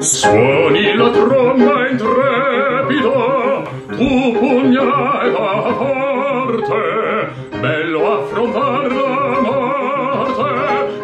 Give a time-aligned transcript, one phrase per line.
[0.00, 10.50] Suoni la tromba intrepida, tu pugnale da parte, bello affrontar la morte,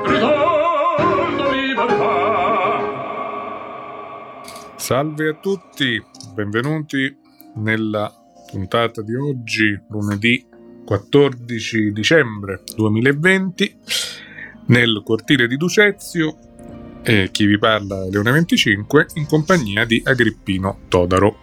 [0.03, 2.81] gridando libertà.
[4.75, 6.03] Salve a tutti,
[6.35, 7.17] benvenuti
[7.55, 8.13] nella
[8.51, 10.45] puntata di oggi, lunedì
[10.85, 13.77] 14 dicembre 2020,
[14.67, 16.50] nel cortile di Ducezio.
[17.03, 21.39] E chi vi parla è Leone 25 in compagnia di Agrippino Todaro.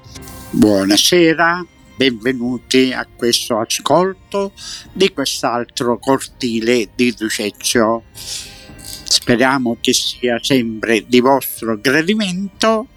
[0.52, 4.52] Buonasera, benvenuti a questo ascolto
[4.94, 8.04] di quest'altro cortile di Ducezio.
[8.14, 12.88] Speriamo che sia sempre di vostro gradimento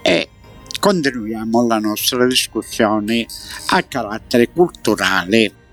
[0.00, 0.30] e
[0.80, 3.26] continuiamo la nostra discussione
[3.68, 5.65] a carattere culturale.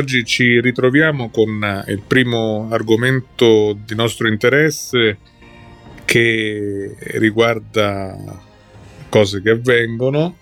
[0.00, 5.18] Oggi ci ritroviamo con eh, il primo argomento di nostro interesse
[6.06, 8.16] che riguarda
[9.10, 10.38] cose che avvengono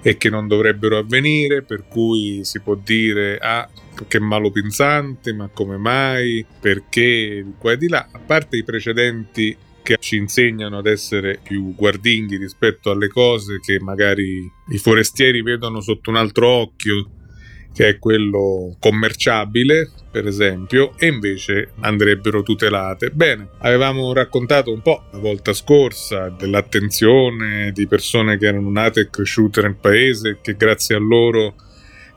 [0.00, 3.68] e che non dovrebbero avvenire, per cui si può dire ah
[4.08, 9.54] che malopensante, ma come mai, perché di qua e di là, a parte i precedenti
[9.82, 15.82] che ci insegnano ad essere più guardinghi rispetto alle cose che magari i forestieri vedono
[15.82, 17.10] sotto un altro occhio
[17.72, 23.10] che è quello commerciabile, per esempio, e invece andrebbero tutelate.
[23.10, 29.10] Bene, avevamo raccontato un po' la volta scorsa dell'attenzione di persone che erano nate e
[29.10, 31.54] cresciute nel paese, che grazie a loro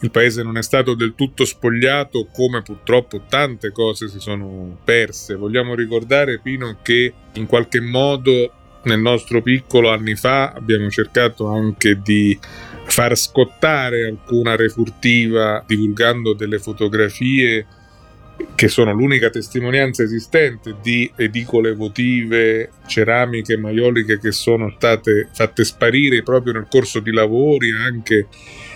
[0.02, 5.36] il paese non è stato del tutto spogliato, come purtroppo tante cose si sono perse.
[5.36, 8.52] Vogliamo ricordare, Pino, che in qualche modo
[8.86, 12.38] nel nostro piccolo anni fa abbiamo cercato anche di
[12.86, 17.66] far scottare alcuna refurtiva divulgando delle fotografie
[18.54, 26.22] che sono l'unica testimonianza esistente di edicole votive, ceramiche, maioliche che sono state fatte sparire
[26.22, 28.28] proprio nel corso di lavori anche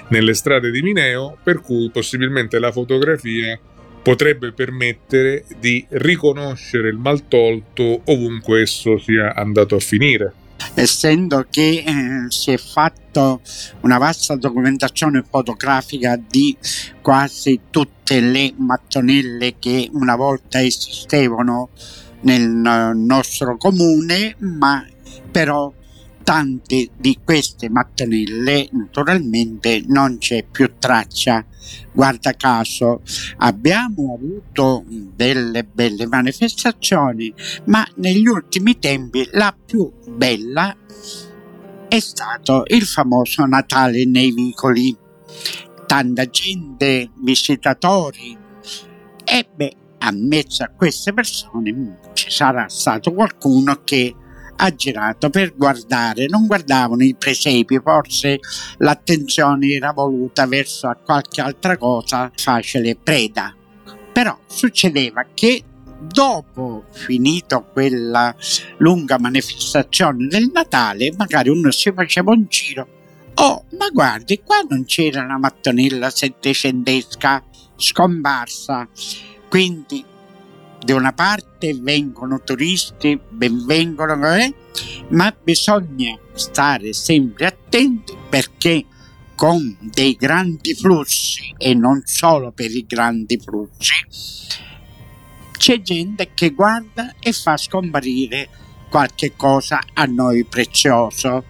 [0.10, 3.60] nelle strade di Mineo, per cui possibilmente la fotografia
[4.02, 10.34] potrebbe permettere di riconoscere il maltolto ovunque esso sia andato a finire.
[10.74, 13.42] Essendo che eh, si è fatto
[13.82, 16.56] una vasta documentazione fotografica di
[17.02, 21.70] quasi tutte le mattonelle che una volta esistevano
[22.22, 24.86] nel eh, nostro comune, ma
[25.32, 25.72] però
[26.30, 31.44] tante di queste mattonelle naturalmente non c'è più traccia.
[31.92, 33.02] Guarda caso
[33.38, 40.78] abbiamo avuto delle belle manifestazioni, ma negli ultimi tempi la più bella
[41.88, 44.96] è stato il famoso Natale nei vicoli.
[45.88, 48.38] Tanta gente, visitatori
[49.24, 54.14] e beh, a mezzo a queste persone ci sarà stato qualcuno che
[54.76, 58.40] girato per guardare, non guardavano i presepi, forse
[58.78, 63.56] l'attenzione era voluta verso qualche altra cosa facile preda.
[64.12, 65.64] Però succedeva che
[66.02, 68.36] dopo finito quella
[68.78, 72.88] lunga manifestazione del Natale, magari uno si faceva un giro.
[73.36, 77.44] Oh, ma guardi, qua non c'era una mattonella settecentesca
[77.78, 78.88] scomparsa.
[79.48, 80.04] Quindi
[80.84, 84.54] da una parte vengono turisti, ben vengono, eh?
[85.10, 88.86] ma bisogna stare sempre attenti perché
[89.36, 94.58] con dei grandi flussi e non solo per i grandi flussi
[95.60, 98.48] c'è gente che guarda e fa scomparire
[98.90, 101.44] qualche cosa a noi prezioso.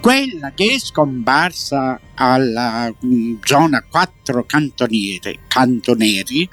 [0.00, 6.48] Quella che è scomparsa alla mm, zona 4 cantoniere, cantoneri,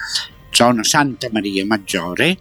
[0.51, 2.37] zona Santa Maria Maggiore,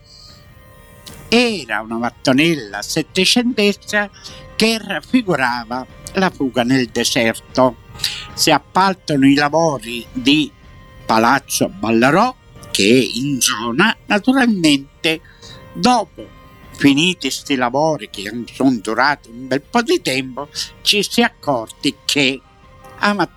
[1.29, 4.11] era una mattonella settecentesca
[4.57, 7.77] che raffigurava la fuga nel deserto.
[8.35, 10.51] Si appaltano i lavori di
[11.05, 12.35] Palazzo Ballarò,
[12.71, 15.21] che è in zona, naturalmente
[15.73, 16.37] dopo
[16.77, 20.49] finiti questi lavori che sono durati un bel po' di tempo,
[20.83, 22.41] ci si è accorti che
[22.99, 23.29] a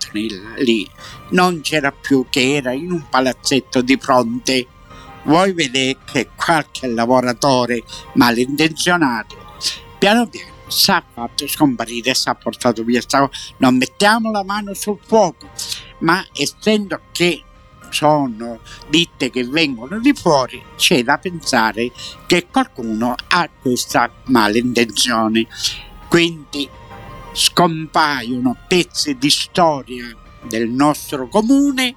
[0.57, 0.89] lì
[1.29, 4.67] non c'era più che era in un palazzetto di fronte
[5.23, 9.37] vuoi vedere che qualche lavoratore malintenzionato
[9.97, 13.01] piano piano si è fatto scomparire, si è portato via,
[13.57, 15.49] non mettiamo la mano sul fuoco,
[15.99, 17.43] ma essendo che
[17.89, 21.91] sono ditte che vengono di fuori, c'è da pensare
[22.25, 25.45] che qualcuno ha questa malintenzione.
[26.07, 26.69] Quindi
[27.33, 30.05] scompaiono pezzi di storia
[30.47, 31.95] del nostro comune,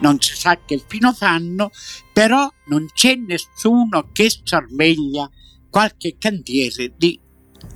[0.00, 1.70] non si sa che fino fanno,
[2.12, 5.28] però non c'è nessuno che sorveglia
[5.70, 7.18] qualche cantiere di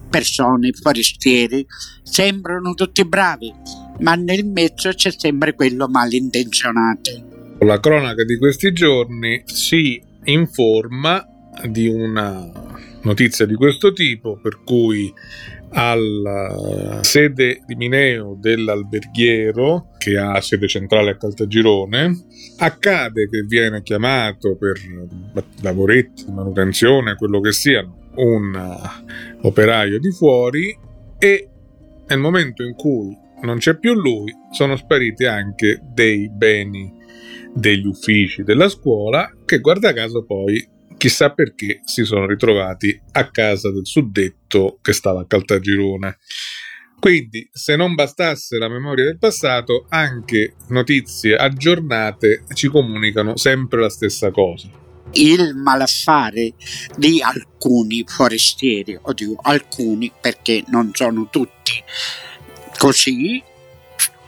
[0.09, 1.65] persone forestieri.
[2.03, 3.53] Sembrano tutti bravi,
[4.01, 7.57] ma nel mezzo c'è sempre quello malintenzionato.
[7.61, 11.25] La cronaca di questi giorni si informa
[11.69, 12.51] di una
[13.03, 15.13] notizia di questo tipo, per cui
[15.71, 22.27] alla sede di Mineo dell'alberghiero, che ha sede centrale a Caltagirone,
[22.59, 24.79] accade che viene chiamato per
[25.63, 28.79] lavoretti, manutenzione, quello che siano, un
[29.43, 30.77] operaio di fuori
[31.19, 31.49] e
[32.09, 36.99] nel momento in cui non c'è più lui, sono spariti anche dei beni
[37.55, 43.73] degli uffici della scuola che guarda caso poi chissà perché si sono ritrovati a casa
[43.73, 46.19] del suddetto che stava a Caltagirone.
[46.99, 53.89] Quindi, se non bastasse la memoria del passato, anche notizie aggiornate ci comunicano sempre la
[53.89, 54.69] stessa cosa.
[55.13, 56.53] Il malaffare
[56.99, 61.83] di alcuni forestieri, o dico alcuni perché non sono tutti
[62.77, 63.43] così,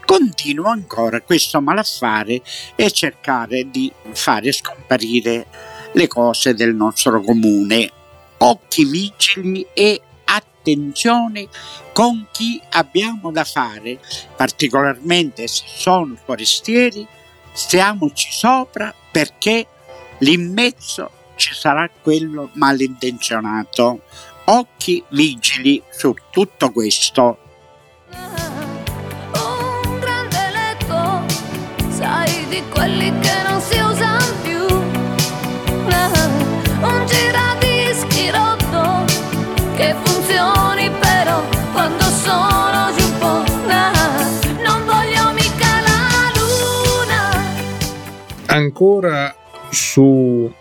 [0.07, 2.41] continua ancora questo malaffare
[2.77, 5.47] e cercare di fare scomparire
[5.93, 7.91] le cose del nostro comune.
[8.39, 11.49] Occhi vigili e attenzione
[11.93, 14.01] con chi abbiamo da fare,
[14.37, 17.07] particolarmente se sono forestieri,
[17.53, 19.67] stiamoci sopra perché
[20.39, 24.03] mezzo ci sarà quello malintenzionato.
[24.45, 27.39] Occhi vigili su tutto questo.
[29.33, 31.25] Un grande letto,
[31.91, 33.92] sai di quelli che non si usano
[48.53, 49.35] Ancora
[49.71, 50.53] su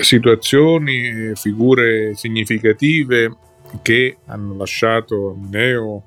[0.00, 3.36] situazioni e figure significative
[3.82, 6.02] che hanno lasciato a Mineo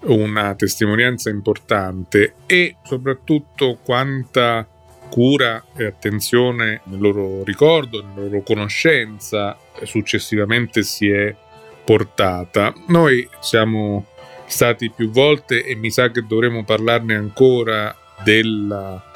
[0.00, 4.68] una testimonianza importante e soprattutto quanta
[5.08, 11.34] cura e attenzione nel loro ricordo, nella loro conoscenza successivamente si è
[11.82, 12.74] portata.
[12.88, 14.08] Noi siamo
[14.44, 19.08] stati più volte e mi sa che dovremo parlarne ancora del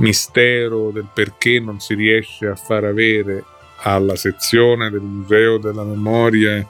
[0.00, 3.44] mistero del perché non si riesce a far avere
[3.82, 6.66] alla sezione del Museo della Memoria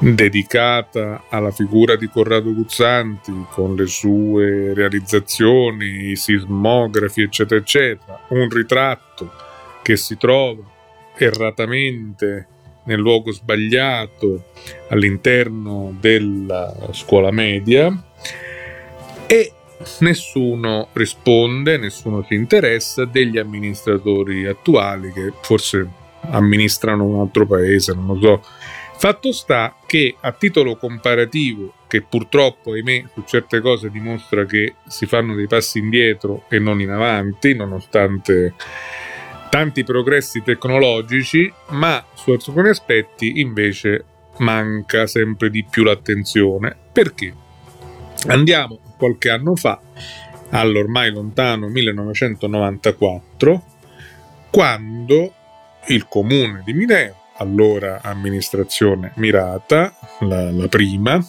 [0.00, 8.48] dedicata alla figura di Corrado Guzzanti con le sue realizzazioni, i sismografi, eccetera, eccetera, un
[8.48, 9.32] ritratto
[9.82, 10.62] che si trova
[11.16, 12.46] erratamente
[12.84, 14.52] nel luogo sbagliato
[14.88, 17.92] all'interno della scuola media.
[19.26, 19.52] E
[20.00, 25.88] nessuno risponde, nessuno si interessa degli amministratori attuali che forse
[26.30, 28.42] amministrano un altro paese, non lo so.
[28.98, 35.06] Fatto sta che a titolo comparativo, che purtroppo, ahimè, su certe cose dimostra che si
[35.06, 38.54] fanno dei passi indietro e non in avanti, nonostante
[39.50, 44.04] tanti progressi tecnologici, ma su alcuni aspetti invece
[44.38, 46.76] manca sempre di più l'attenzione.
[46.92, 47.32] Perché?
[48.26, 49.80] Andiamo qualche anno fa,
[50.50, 53.64] all'ormai lontano 1994,
[54.50, 55.32] quando
[55.86, 61.24] il comune di Mineo, allora amministrazione Mirata, la, la prima,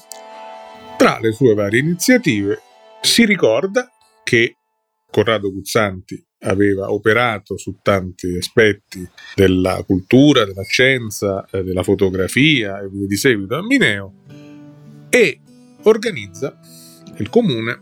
[0.98, 2.62] tra le sue varie iniziative
[3.02, 3.90] si ricorda
[4.24, 4.56] che
[5.10, 12.90] Corrado Guzzanti aveva operato su tanti aspetti della cultura, della scienza, eh, della fotografia e
[12.92, 14.14] di seguito a Mineo
[15.10, 15.40] e
[15.84, 16.58] organizza
[17.20, 17.82] il comune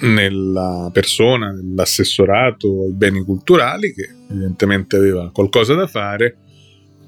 [0.00, 6.36] nella persona dell'assessorato ai beni culturali che evidentemente aveva qualcosa da fare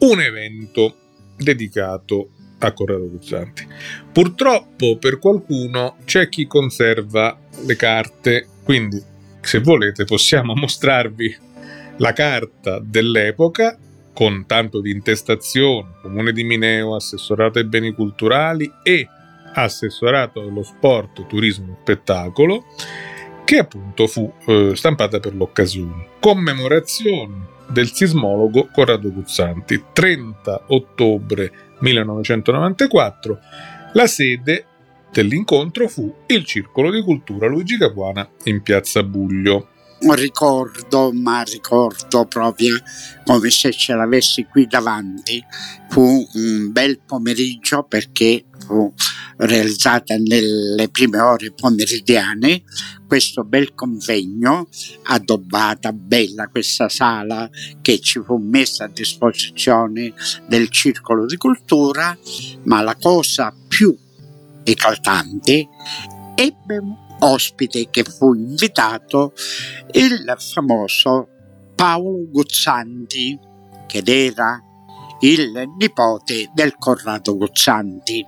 [0.01, 0.97] un evento
[1.37, 3.67] dedicato a Corrado Guzzanti.
[4.13, 9.03] Purtroppo per qualcuno c'è chi conserva le carte, quindi
[9.41, 11.37] se volete possiamo mostrarvi
[11.99, 13.79] la carta dell'epoca
[14.13, 19.09] con tanto di intestazione, Comune di Mineo, Assessorato ai beni culturali e
[19.55, 22.65] Assessorato allo sport, turismo e spettacolo,
[23.45, 26.09] che appunto fu eh, stampata per l'occasione.
[26.21, 29.85] Commemorazione del sismologo Corrado Guzzanti.
[29.93, 33.39] 30 ottobre 1994,
[33.95, 34.67] la sede
[35.11, 39.69] dell'incontro fu il Circolo di Cultura Luigi Capuana in Piazza Buglio.
[40.05, 42.77] Ricordo, ma ricordo proprio
[43.25, 45.43] come se ce l'avessi qui davanti.
[45.89, 48.93] Fu un bel pomeriggio perché fu
[49.37, 52.63] realizzata nelle prime ore pomeridiane
[53.07, 54.69] questo bel convegno
[55.05, 57.49] addobbata bella questa sala
[57.83, 60.15] che ci fu messa a disposizione
[60.49, 62.17] del circolo di cultura
[62.65, 63.95] ma la cosa più
[64.65, 65.69] eclatante
[66.35, 66.83] ebbe
[67.25, 69.33] ospite che fu invitato
[69.93, 71.29] il famoso
[71.75, 73.39] Paolo Guzzanti
[73.87, 74.63] che era
[75.21, 78.25] il nipote del Corrado Guzzanti.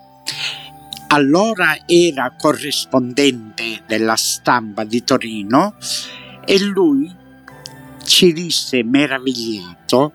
[1.09, 5.77] Allora era corrispondente della stampa di Torino
[6.45, 7.23] e lui
[8.05, 10.13] ci disse meravigliato,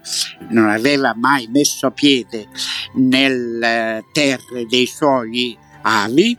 [0.49, 2.47] non aveva mai messo piede
[2.95, 6.37] nelle terre dei suoi avi,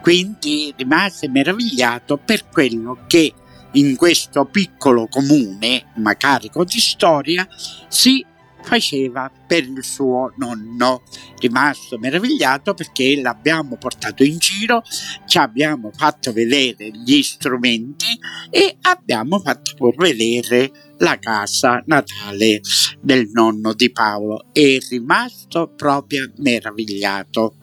[0.00, 3.32] quindi rimase meravigliato per quello che
[3.72, 7.46] in questo piccolo comune, ma carico di storia,
[7.88, 8.24] si
[8.64, 11.02] faceva per il suo nonno.
[11.38, 14.82] Rimasto meravigliato perché l'abbiamo portato in giro,
[15.26, 18.18] ci abbiamo fatto vedere gli strumenti
[18.50, 22.60] e abbiamo fatto pur vedere la casa natale
[23.00, 24.46] del nonno di Paolo.
[24.52, 27.56] È rimasto proprio meravigliato.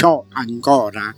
[0.00, 1.14] C'ho ancora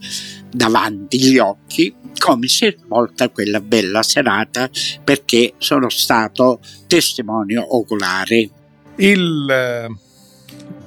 [0.51, 4.69] davanti gli occhi come si è svolta quella bella serata
[5.05, 6.59] perché sono stato
[6.89, 8.51] testimone oculare.
[8.97, 9.87] Il eh,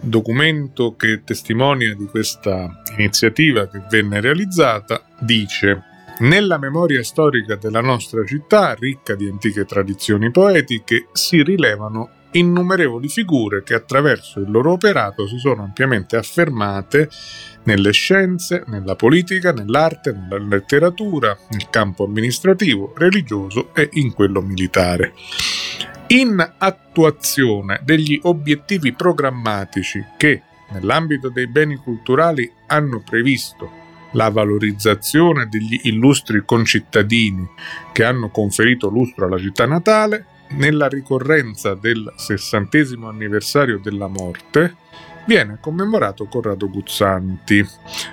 [0.02, 5.84] documento che testimonia di questa iniziativa che venne realizzata dice
[6.20, 13.64] nella memoria storica della nostra città, ricca di antiche tradizioni poetiche, si rilevano innumerevoli figure
[13.64, 17.10] che attraverso il loro operato si sono ampiamente affermate
[17.64, 25.14] nelle scienze, nella politica, nell'arte, nella letteratura, nel campo amministrativo, religioso e in quello militare.
[26.08, 35.80] In attuazione degli obiettivi programmatici che, nell'ambito dei beni culturali, hanno previsto la valorizzazione degli
[35.84, 37.48] illustri concittadini
[37.92, 44.78] che hanno conferito lustro alla città natale, nella ricorrenza del sessantesimo anniversario della morte,
[45.26, 47.66] viene commemorato Corrado Guzzanti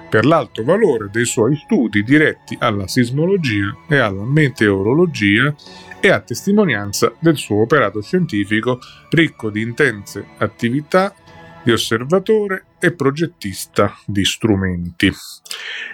[0.08, 5.54] per l'alto valore dei suoi studi diretti alla sismologia e alla meteorologia
[6.00, 8.78] e a testimonianza del suo operato scientifico
[9.10, 11.14] ricco di intense attività
[11.62, 15.12] di osservatore e progettista di strumenti.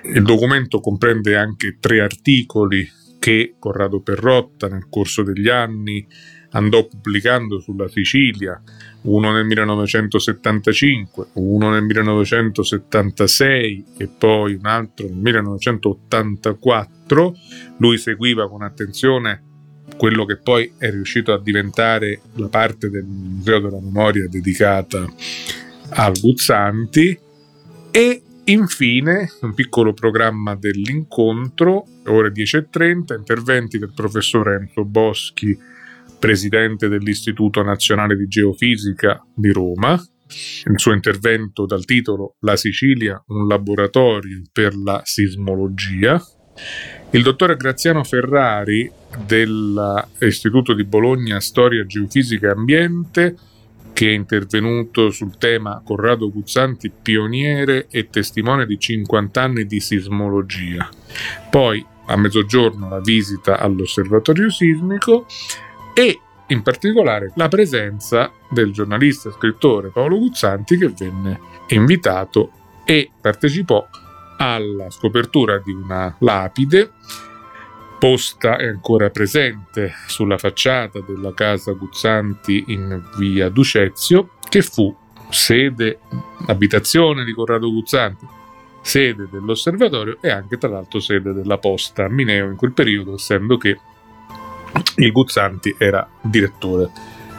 [0.05, 2.89] Il documento comprende anche tre articoli
[3.29, 6.09] che Corrado Perrotta nel corso degli anni
[6.53, 8.59] andò pubblicando sulla Sicilia,
[9.03, 17.35] uno nel 1975, uno nel 1976 e poi un altro nel 1984.
[17.77, 19.43] Lui seguiva con attenzione
[19.99, 25.05] quello che poi è riuscito a diventare la parte del Museo della Memoria dedicata
[25.91, 27.19] al Guzzanti
[27.91, 35.57] e infine un piccolo programma dell'incontro, ore 10.30, interventi del professor Enzo Boschi,
[36.19, 43.47] presidente dell'Istituto Nazionale di Geofisica di Roma, il suo intervento dal titolo La Sicilia, un
[43.47, 46.23] laboratorio per la sismologia,
[47.11, 48.91] il dottore Graziano Ferrari
[49.25, 53.37] dell'Istituto di Bologna Storia, Geofisica e Ambiente,
[53.99, 60.89] che è intervenuto sul tema Corrado Guzzanti, pioniere e testimone di 50 anni di sismologia.
[61.51, 65.27] Poi a mezzogiorno la visita all'osservatorio sismico
[65.95, 71.41] e in particolare la presenza del giornalista e scrittore Paolo Guzzanti che venne
[71.71, 72.53] invitato
[72.85, 73.85] e partecipò
[74.37, 76.93] alla scopertura di una lapide
[77.99, 84.95] posta e ancora presente sulla facciata della casa Guzzanti in via Ducezio, che fu
[85.31, 85.99] sede,
[86.47, 88.27] abitazione di Corrado Guzzanti,
[88.81, 93.57] sede dell'osservatorio e anche tra l'altro sede della posta a Mineo in quel periodo, essendo
[93.57, 93.79] che
[94.97, 96.91] il Guzzanti era direttore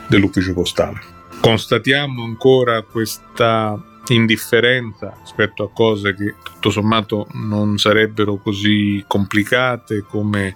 [0.08, 1.00] dell'ufficio postale.
[1.42, 3.82] Constatiamo ancora questa
[4.14, 10.56] indifferenza rispetto a cose che tutto sommato non sarebbero così complicate come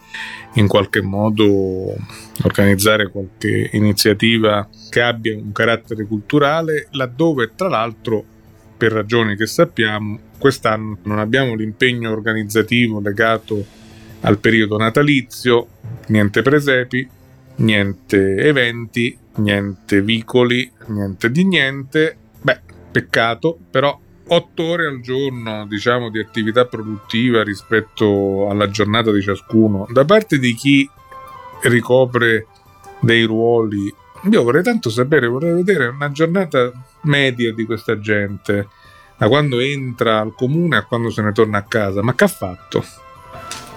[0.53, 1.95] in qualche modo
[2.43, 8.23] organizzare qualche iniziativa che abbia un carattere culturale, laddove tra l'altro
[8.77, 13.63] per ragioni che sappiamo quest'anno non abbiamo l'impegno organizzativo legato
[14.21, 15.67] al periodo natalizio,
[16.07, 17.07] niente presepi,
[17.55, 22.17] niente eventi niente vicoli, niente di niente.
[22.93, 29.87] Peccato, però 8 ore al giorno, diciamo, di attività produttiva rispetto alla giornata di ciascuno,
[29.89, 30.89] da parte di chi
[31.63, 32.47] ricopre
[33.01, 33.93] dei ruoli.
[34.29, 36.71] Io vorrei tanto sapere, vorrei vedere una giornata
[37.01, 38.69] media di questa gente,
[39.17, 42.01] da quando entra al comune a quando se ne torna a casa.
[42.03, 42.85] Ma che ha fatto?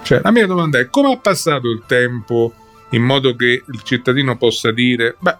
[0.03, 2.53] Cioè, la mia domanda è come ha passato il tempo
[2.91, 5.37] in modo che il cittadino possa dire, beh,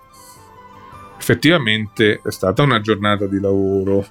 [1.27, 4.07] effettivamente è stata una giornata di lavoro.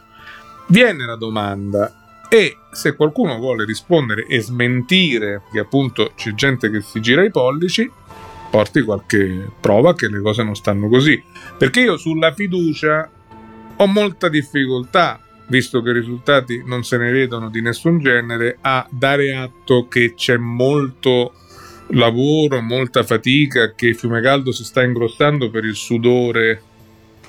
[0.67, 6.83] Viene la domanda e se qualcuno vuole rispondere e smentire che appunto c'è gente che
[6.83, 7.91] si gira i pollici,
[8.51, 11.23] porti qualche prova che le cose non stanno così.
[11.57, 13.11] Perché io sulla fiducia
[13.77, 18.87] ho molta difficoltà, visto che i risultati non se ne vedono di nessun genere, a
[18.91, 21.33] dare atto che c'è molto
[21.91, 26.75] lavoro, molta fatica, che Fiumegaldo si sta ingrossando per il sudore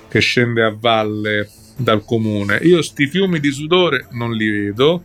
[0.08, 2.58] che scende a valle dal comune.
[2.62, 5.02] Io sti fiumi di sudore non li vedo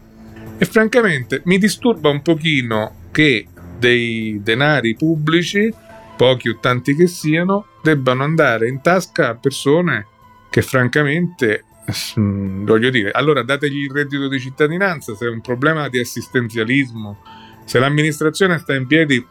[0.57, 5.73] e francamente mi disturba un pochino che dei denari pubblici
[6.15, 10.07] pochi o tanti che siano, debbano andare in tasca a persone
[10.49, 11.65] che francamente
[12.19, 17.21] mm, voglio dire, allora dategli il reddito di cittadinanza se è un problema di assistenzialismo,
[17.65, 19.25] se l'amministrazione sta in piedi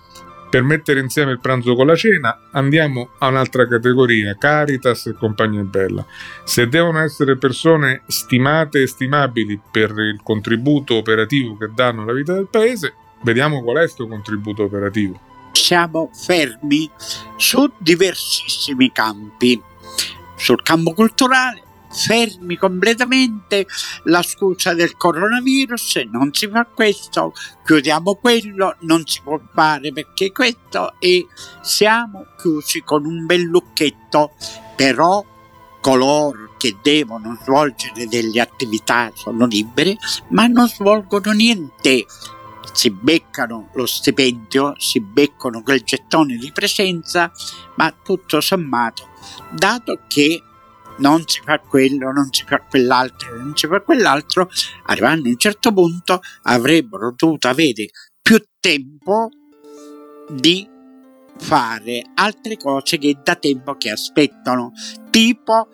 [0.53, 5.63] per mettere insieme il pranzo con la cena, andiamo a un'altra categoria, Caritas e compagnia
[5.63, 6.05] bella.
[6.45, 12.35] Se devono essere persone stimate e stimabili per il contributo operativo che danno alla vita
[12.35, 12.93] del paese,
[13.23, 15.19] vediamo qual è questo contributo operativo
[15.53, 16.91] siamo fermi
[17.37, 19.61] su diversissimi campi.
[20.35, 23.67] Sul campo culturale fermi completamente
[24.05, 27.33] la scusa del coronavirus, non si fa questo,
[27.65, 31.27] chiudiamo quello, non si può fare perché questo e
[31.63, 34.33] siamo chiusi con un bel lucchetto,
[34.75, 35.25] però
[35.81, 42.07] coloro che devono svolgere delle attività sono liberi, ma non svolgono niente.
[42.73, 47.31] Si beccano lo stipendio, si beccano quel gettone di presenza,
[47.77, 49.09] ma tutto sommato,
[49.51, 50.43] dato che
[50.99, 54.49] non si fa quello, non si fa quell'altro, non si fa quell'altro,
[54.87, 57.89] arrivando a un certo punto avrebbero dovuto avere
[58.21, 59.29] più tempo
[60.29, 60.69] di
[61.39, 64.73] fare altre cose che da tempo che aspettano,
[65.11, 65.69] tipo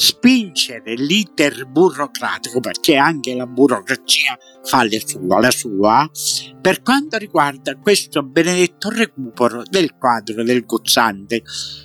[0.00, 6.10] spingere l'iter burocratico, perché anche la burocrazia fa sua, la sua,
[6.58, 11.42] per quanto riguarda questo benedetto recupero del quadro del Guzzante.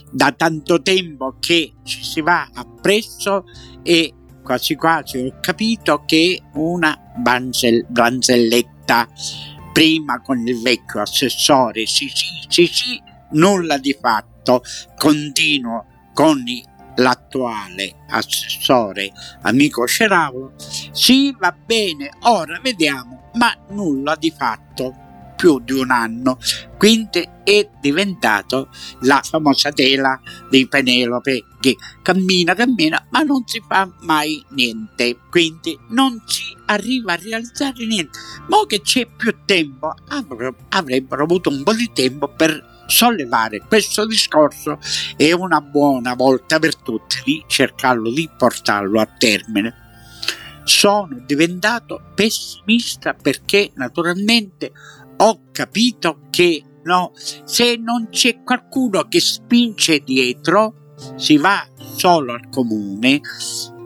[0.10, 3.44] Da tanto tempo che ci si va appresso
[3.84, 7.86] e quasi quasi ho capito che una banzel,
[9.74, 13.02] prima con il vecchio assessore sì sì sì sì
[13.32, 14.62] nulla di fatto
[14.98, 16.64] continuo con i
[16.96, 20.54] l'attuale assessore amico Ceravolo,
[20.92, 25.04] sì va bene, ora vediamo, ma nulla di fatto
[25.36, 26.38] più di un anno,
[26.78, 28.70] quindi è diventato
[29.02, 35.78] la famosa tela di Penelope che cammina, cammina, ma non si fa mai niente, quindi
[35.90, 38.18] non si arriva a realizzare niente.
[38.48, 39.94] Ma che c'è più tempo,
[40.70, 44.80] avrebbero avuto un po' di tempo per sollevare questo discorso
[45.16, 49.74] e una buona volta per tutte di cercarlo di portarlo a termine.
[50.64, 54.72] Sono diventato pessimista perché naturalmente
[55.18, 62.50] ho capito che no, se non c'è qualcuno che spinge dietro, si va solo al
[62.50, 63.22] comune,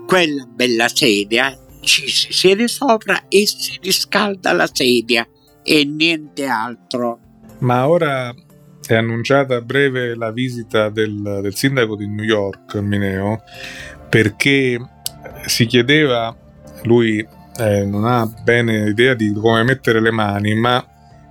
[0.06, 5.28] quella bella sedia, ci si siede sopra e si riscalda la sedia
[5.64, 7.20] e niente altro.
[7.60, 8.34] Ma ora
[8.94, 13.44] è annunciata a breve la visita del, del sindaco di New York, Mineo,
[14.10, 14.80] perché
[15.46, 16.36] si chiedeva,
[16.86, 20.84] lui eh, non ha bene idea di come mettere le mani, ma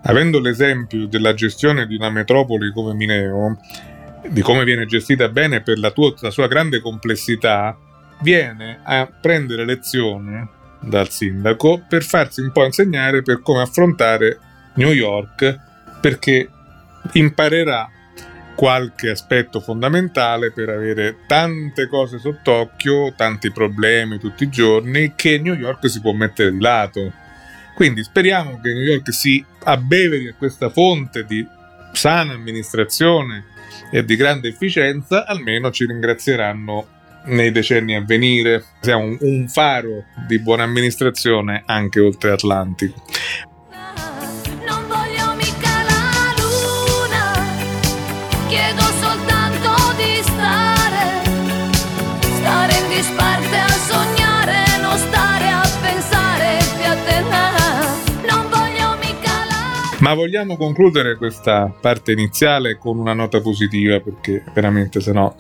[0.03, 3.59] avendo l'esempio della gestione di una metropoli come Mineo,
[4.29, 7.77] di come viene gestita bene per la, tua, la sua grande complessità,
[8.21, 10.49] viene a prendere lezione
[10.81, 14.39] dal sindaco per farsi un po' insegnare per come affrontare
[14.75, 15.59] New York,
[16.01, 16.51] perché
[17.13, 17.91] imparerà
[18.55, 25.55] qualche aspetto fondamentale per avere tante cose sott'occhio, tanti problemi tutti i giorni che New
[25.55, 27.13] York si può mettere di lato.
[27.77, 31.47] Quindi speriamo che New York si abbeveri a questa fonte di
[31.93, 33.45] sana amministrazione
[33.93, 36.87] e di grande efficienza, almeno ci ringrazieranno
[37.27, 38.65] nei decenni a venire.
[38.81, 43.05] Siamo un, faro di buona amministrazione anche oltre Atlantico.
[52.99, 57.21] disparte a sognare, non stare a pensare più a te.
[58.27, 59.99] Non voglio mica la...
[60.01, 65.33] Ma vogliamo concludere questa parte iniziale con una nota positiva perché veramente sennò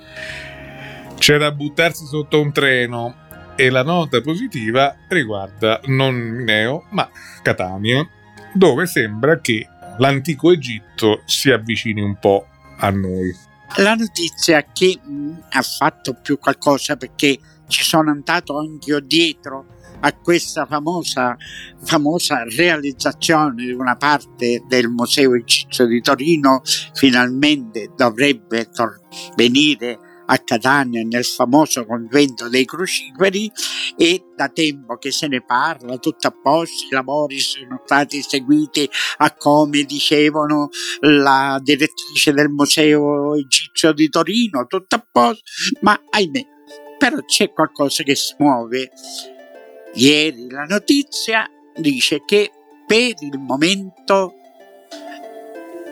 [1.16, 3.26] c'è da buttarsi sotto un treno.
[3.56, 7.10] E la nota positiva riguarda non Neo ma
[7.42, 8.08] Catania,
[8.52, 9.66] dove sembra che
[9.96, 12.46] l'antico Egitto si avvicini un po'
[12.78, 13.47] a noi.
[13.76, 19.66] La notizia che mh, ha fatto più qualcosa perché ci sono andato anche io dietro
[20.00, 21.36] a questa famosa,
[21.82, 26.62] famosa realizzazione di una parte del Museo Egizio di Torino,
[26.94, 29.00] finalmente dovrebbe tor-
[29.34, 29.98] venire
[30.30, 33.50] a Catania nel famoso convento dei cruciferi
[33.96, 38.88] e da tempo che se ne parla, tutto a posto, i lavori sono stati eseguiti
[39.18, 40.68] a come dicevano
[41.00, 45.42] la direttrice del Museo Egizio di Torino, tutto a posto,
[45.80, 46.46] ma ahimè,
[46.98, 48.90] però c'è qualcosa che si muove.
[49.94, 52.50] Ieri la notizia dice che
[52.86, 54.34] per il momento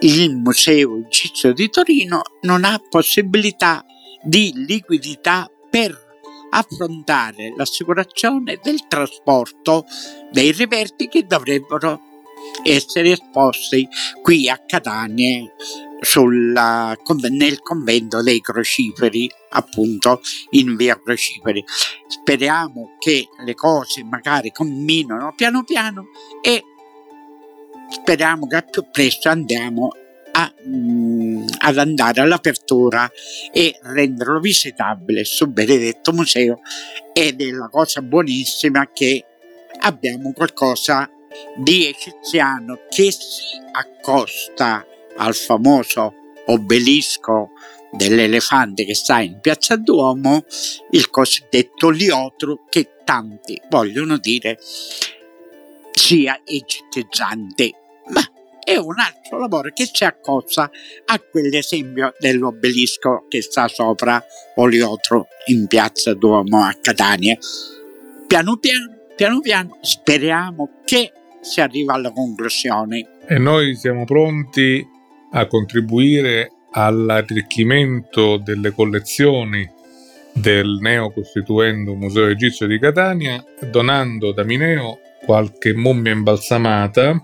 [0.00, 3.84] il Museo Egizio di Torino non ha possibilità
[4.22, 6.04] di liquidità per
[6.50, 9.84] affrontare l'assicurazione del trasporto
[10.30, 12.00] dei reperti che dovrebbero
[12.62, 13.88] essere esposti
[14.22, 15.50] qui a Catania
[16.00, 16.96] sulla,
[17.30, 21.64] nel convento dei crociferi, appunto in via crociferi.
[22.06, 26.06] Speriamo che le cose magari camminino piano piano
[26.42, 26.62] e
[27.88, 29.90] speriamo che al più presto andiamo
[30.38, 33.10] a, mh, ad andare all'apertura
[33.50, 36.60] e renderlo visitabile sul benedetto museo
[37.12, 39.24] ed è la cosa buonissima che
[39.80, 41.08] abbiamo qualcosa
[41.56, 44.84] di egiziano che si accosta
[45.16, 46.12] al famoso
[46.46, 47.50] obelisco
[47.90, 50.44] dell'elefante che sta in piazza Duomo,
[50.90, 54.58] il cosiddetto liotro che tanti vogliono dire
[55.92, 57.85] sia egittizzante.
[58.66, 60.68] È un altro lavoro che si accosta
[61.04, 64.20] a quell'esempio dell'obelisco che sta sopra
[64.56, 67.38] Oliotro in piazza Duomo a Catania.
[68.26, 73.20] Piano piano, piano piano, speriamo che si arriva alla conclusione.
[73.28, 74.84] E noi siamo pronti
[75.30, 79.64] a contribuire all'arricchimento delle collezioni
[80.32, 87.22] del neo costituendo Museo Egizio di Catania, donando da Mineo qualche mummia imbalsamata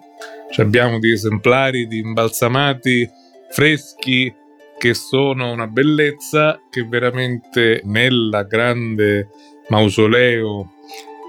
[0.61, 3.09] abbiamo degli esemplari di imbalsamati
[3.51, 4.33] freschi
[4.79, 9.29] che sono una bellezza che veramente nella grande
[9.69, 10.73] mausoleo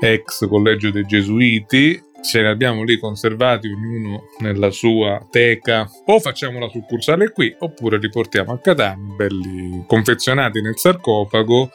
[0.02, 5.88] ex collegio dei Gesuiti ce ne abbiamo lì conservati ognuno nella sua teca.
[6.06, 11.70] O facciamo la succursale qui oppure li portiamo a Catania belli confezionati nel sarcofago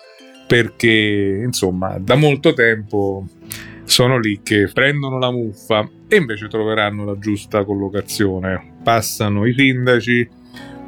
[0.46, 3.24] perché insomma da molto tempo
[3.88, 8.74] sono lì che prendono la muffa e invece troveranno la giusta collocazione.
[8.82, 10.28] Passano i sindaci,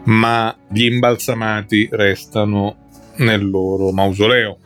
[0.05, 4.59] ma gli imbalsamati restano nel loro mausoleo.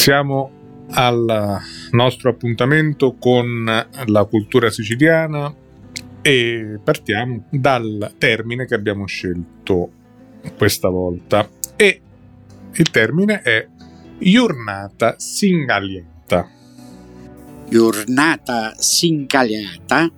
[0.00, 0.50] Siamo
[0.92, 1.60] al
[1.90, 3.64] nostro appuntamento con
[4.06, 5.54] la cultura siciliana
[6.22, 9.90] e partiamo dal termine che abbiamo scelto
[10.56, 12.00] questa volta e
[12.72, 13.68] il termine è
[14.18, 16.48] giornata singaliata.
[17.68, 20.10] Giornata singaliata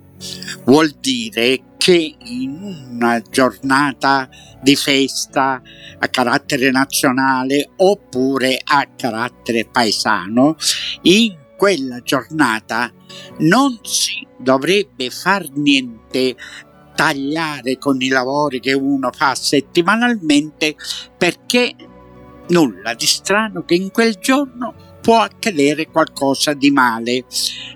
[0.64, 4.28] vuol dire che in una giornata
[4.62, 5.60] di festa
[5.98, 10.54] a carattere nazionale oppure a carattere paesano,
[11.02, 12.88] in quella giornata
[13.38, 16.36] non si dovrebbe far niente
[16.94, 20.76] tagliare con i lavori che uno fa settimanalmente
[21.18, 21.74] perché
[22.50, 27.24] nulla di strano che in quel giorno può accadere qualcosa di male.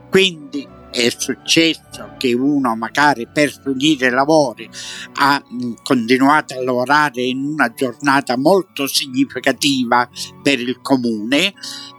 [0.08, 4.68] Quindi è successo che uno magari per finire i lavori
[5.16, 5.42] ha
[5.82, 10.08] continuato a lavorare in una giornata molto significativa
[10.42, 11.52] per il comune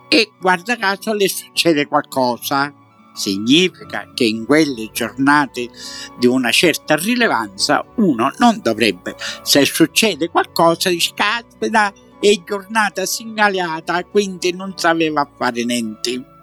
[0.10, 2.74] e guarda caso le succede qualcosa.
[3.14, 5.70] Significa che in quelle giornate
[6.18, 14.04] di una certa rilevanza uno non dovrebbe, se succede qualcosa, dice caspita, è giornata segnalata,
[14.06, 16.37] quindi non sapeva fare niente.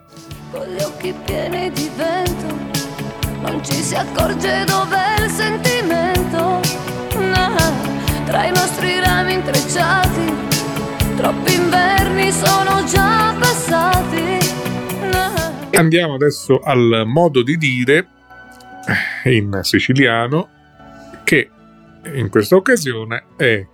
[0.55, 2.47] Con gli occhi pieni di vento,
[3.41, 6.61] non ci si accorge dov'è il sentimento.
[7.19, 7.57] No,
[8.25, 10.33] tra i nostri rami intrecciati,
[11.17, 14.39] troppi inverni sono già passati.
[15.11, 15.69] No.
[15.73, 18.09] Andiamo adesso al modo di dire
[19.25, 20.49] in siciliano
[21.25, 21.51] che
[22.15, 23.67] in questa occasione è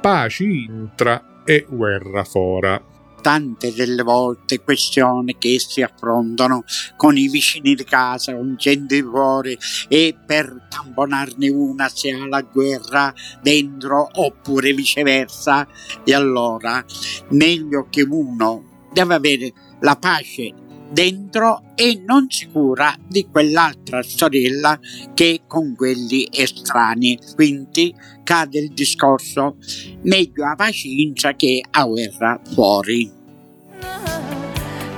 [0.00, 2.82] paci intra e guerra fora
[3.24, 9.56] tante delle volte questioni che si affrontano con i vicini di casa, con gente fuori
[9.88, 15.66] e per tamponarne una si ha la guerra dentro oppure viceversa.
[16.04, 16.84] E allora
[17.30, 20.52] meglio che uno deve avere la pace
[20.90, 24.78] dentro e non si cura di quell'altra sorella
[25.14, 27.18] che con quelli estranei.
[27.34, 29.56] Quindi cade il discorso
[30.02, 33.10] meglio a pazienza che a guerra fuori.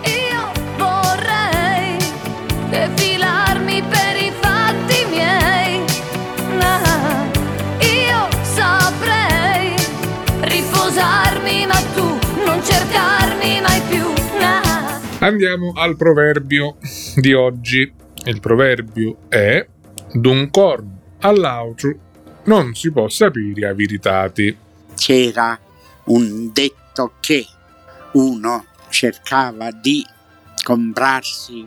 [0.04, 1.96] Io vorrei
[2.70, 4.15] defilarmi per
[15.26, 16.76] Andiamo al proverbio
[17.16, 17.92] di oggi.
[18.26, 19.66] Il proverbio è
[20.12, 21.98] d'un corno all'altro
[22.44, 24.56] non si può sapere a veritati.
[24.94, 25.58] C'era
[26.04, 27.44] un detto che
[28.12, 30.06] uno cercava di
[30.62, 31.66] comprarsi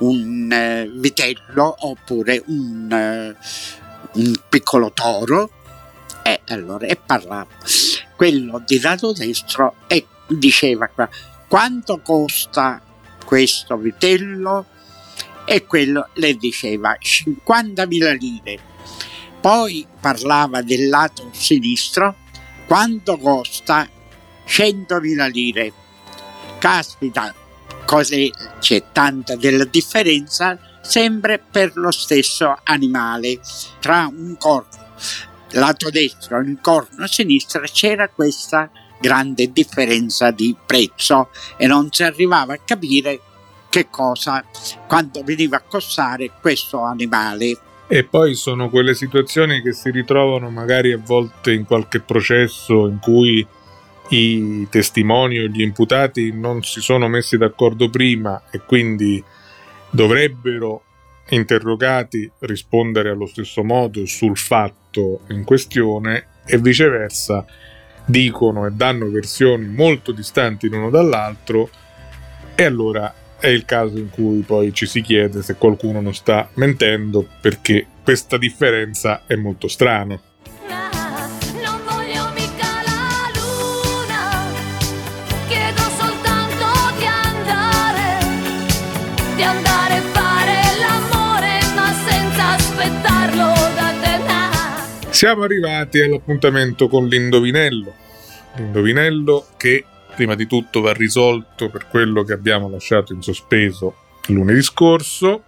[0.00, 3.36] un eh, vitello oppure un, eh,
[4.20, 5.50] un piccolo toro
[6.22, 7.46] e allora e parlava
[8.16, 11.08] quello di lato destro e diceva qua
[11.48, 12.82] quanto costa
[13.28, 14.64] questo vitello
[15.44, 18.58] e quello le diceva 50.000 lire.
[19.38, 22.16] Poi parlava del lato sinistro
[22.66, 23.86] quanto costa
[24.46, 25.72] 100.000 lire.
[26.58, 27.34] Caspita
[27.84, 33.40] così c'è tanta della differenza sempre per lo stesso animale.
[33.78, 34.86] Tra un corno
[35.50, 42.02] lato destro e un corno sinistro c'era questa grande differenza di prezzo e non si
[42.02, 43.20] arrivava a capire
[43.68, 44.44] che cosa
[44.86, 47.58] quanto veniva a costare questo animale.
[47.86, 52.98] E poi sono quelle situazioni che si ritrovano magari a volte in qualche processo in
[53.00, 53.46] cui
[54.10, 59.22] i testimoni o gli imputati non si sono messi d'accordo prima e quindi
[59.90, 60.82] dovrebbero
[61.30, 67.44] interrogati rispondere allo stesso modo sul fatto in questione e viceversa
[68.08, 71.68] dicono e danno versioni molto distanti l'uno dall'altro
[72.54, 76.48] e allora è il caso in cui poi ci si chiede se qualcuno non sta
[76.54, 80.18] mentendo perché questa differenza è molto strana.
[95.18, 97.92] Siamo arrivati all'appuntamento con l'indovinello.
[98.54, 104.62] L'indovinello che prima di tutto va risolto per quello che abbiamo lasciato in sospeso lunedì
[104.62, 105.46] scorso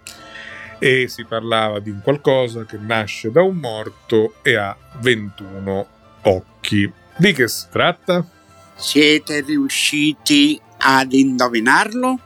[0.81, 5.87] e si parlava di un qualcosa che nasce da un morto e ha 21
[6.23, 6.93] occhi.
[7.17, 8.27] Di che si tratta?
[8.75, 12.19] Siete riusciti ad indovinarlo?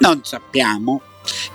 [0.00, 1.00] Non sappiamo,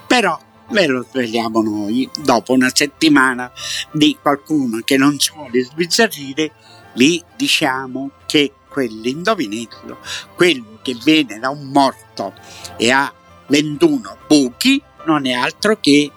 [0.07, 0.35] però
[0.69, 2.09] ve lo svegliamo noi.
[2.23, 3.51] Dopo una settimana
[3.91, 6.51] di qualcuno che non ci vuole sbizzarrire,
[6.95, 9.99] vi diciamo che quell'indovinello,
[10.35, 12.33] quello che viene da un morto
[12.77, 13.11] e ha
[13.47, 16.11] 21 buchi, non è altro che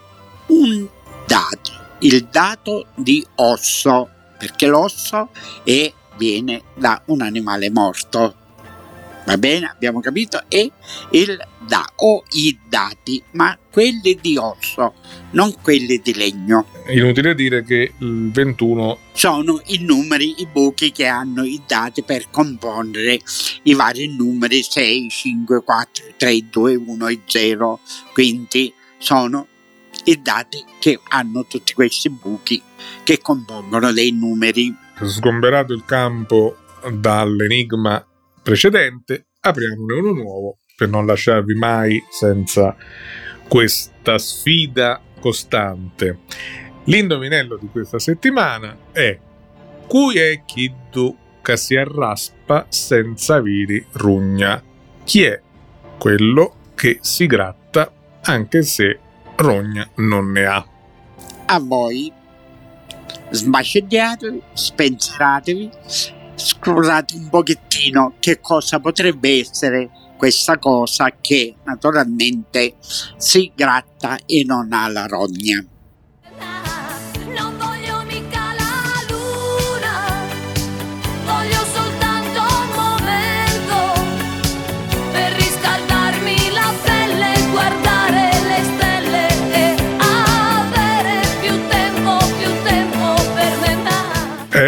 [0.47, 0.89] un
[1.27, 4.09] dato, il dato di osso,
[4.39, 5.31] perché l'osso
[5.63, 8.35] è viene da un animale morto.
[9.29, 10.43] Va bene, abbiamo capito?
[10.49, 10.73] E
[11.11, 14.95] il da o i dati, ma quelli di osso,
[15.33, 16.65] non quelli di legno.
[16.87, 22.31] Inutile dire che il 21 Sono i numeri, i buchi che hanno i dati per
[22.31, 23.21] comporre
[23.65, 27.81] i vari numeri 6, 5, 4, 3, 2, 1 e 0.
[28.15, 29.47] Quindi sono
[30.05, 32.63] i dati che hanno tutti questi buchi
[33.03, 34.75] che compongono dei numeri.
[35.05, 36.57] sgomberato il campo
[36.91, 38.03] dall'enigma
[38.49, 42.75] precedente, apriamone uno nuovo per non lasciarvi mai senza
[43.47, 46.21] questa sfida costante.
[46.85, 49.19] L'indovinello di questa settimana è
[49.87, 50.43] Cui è
[50.91, 54.63] tu che si arraspa senza viri rugna?
[55.05, 55.39] Chi è
[55.99, 58.99] quello che si gratta anche se
[59.37, 60.67] rogna non ne ha?
[61.45, 62.11] A voi
[63.31, 65.71] sbasciatevi, spensieratevi,
[66.39, 72.75] scrollate un pochettino che cosa potrebbe essere questa cosa che naturalmente
[73.17, 75.65] si gratta e non ha la rogna.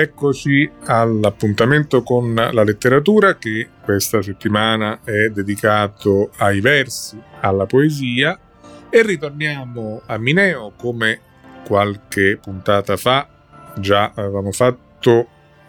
[0.00, 8.38] Eccoci all'appuntamento con la letteratura che questa settimana è dedicato ai versi, alla poesia.
[8.88, 11.20] E ritorniamo a Mineo come
[11.66, 13.28] qualche puntata fa
[13.76, 15.28] già avevamo fatto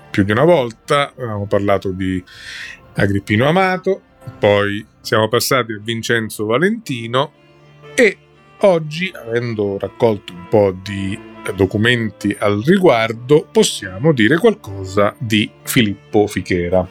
[0.10, 2.24] più di una volta, avevamo parlato di
[2.94, 4.02] Agrippino Amato,
[4.40, 7.34] poi siamo passati a Vincenzo Valentino
[7.96, 8.18] e
[8.60, 16.88] oggi, avendo raccolto un po' di documenti al riguardo, possiamo dire qualcosa di Filippo Fichera.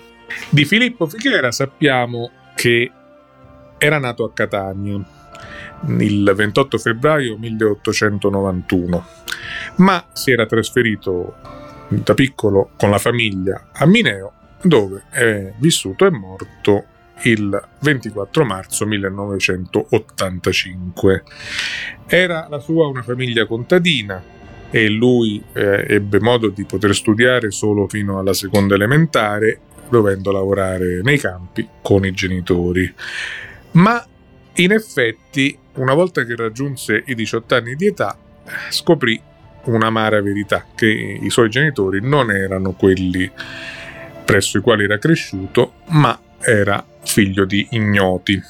[0.48, 2.90] Di Filippo Fichera sappiamo che
[3.78, 5.18] era nato a Catania
[5.98, 9.06] il 28 febbraio 1891,
[9.76, 11.34] ma si era trasferito
[11.88, 14.32] da piccolo con la famiglia a Mineo,
[14.62, 16.84] dove è vissuto e morto
[17.22, 21.24] il 24 marzo 1985.
[22.06, 24.22] Era la sua una famiglia contadina,
[24.70, 31.00] e lui eh, ebbe modo di poter studiare solo fino alla seconda elementare, dovendo lavorare
[31.02, 32.92] nei campi con i genitori.
[33.72, 34.04] Ma
[34.54, 38.16] in effetti, una volta che raggiunse i 18 anni di età,
[38.68, 39.20] scoprì
[39.64, 43.30] un'amara verità, che i suoi genitori non erano quelli
[44.24, 48.40] presso i quali era cresciuto, ma era figlio di ignoti.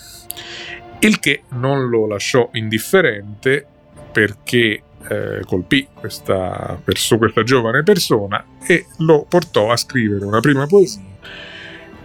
[1.01, 3.65] Il che non lo lasciò indifferente
[4.13, 10.67] perché eh, colpì questa, perso- questa giovane persona e lo portò a scrivere una prima
[10.67, 11.03] poesia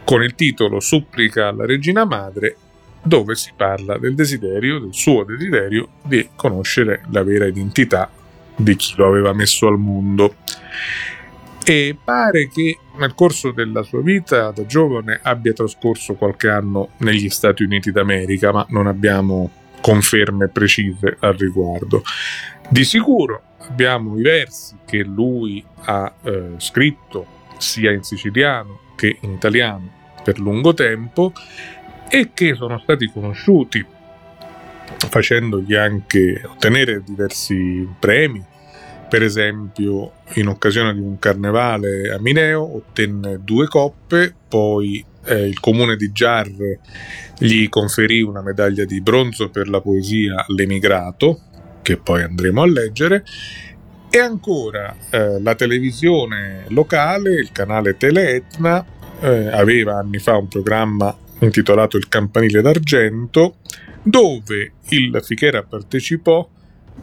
[0.05, 2.55] con il titolo Supplica alla regina madre
[3.01, 8.09] dove si parla del desiderio, del suo desiderio di conoscere la vera identità
[8.55, 10.35] di chi lo aveva messo al mondo.
[11.63, 17.29] E pare che nel corso della sua vita da giovane abbia trascorso qualche anno negli
[17.29, 22.03] Stati Uniti d'America, ma non abbiamo conferme precise al riguardo.
[22.69, 29.31] Di sicuro abbiamo i versi che lui ha eh, scritto sia in siciliano che in
[29.31, 29.91] italiano
[30.23, 31.31] per lungo tempo
[32.09, 33.85] e che sono stati conosciuti
[35.09, 38.43] facendogli anche ottenere diversi premi.
[39.07, 45.59] Per esempio, in occasione di un carnevale a Mineo ottenne due coppe, poi eh, il
[45.59, 46.49] comune di Giar
[47.37, 51.41] gli conferì una medaglia di bronzo per la poesia L'emigrato,
[51.85, 53.23] che poi andremo a leggere,
[54.09, 58.83] e ancora eh, la televisione locale, il canale Teleetna,
[59.19, 63.57] eh, aveva anni fa un programma intitolato Il campanile d'argento,
[64.01, 66.49] dove il Fichera partecipò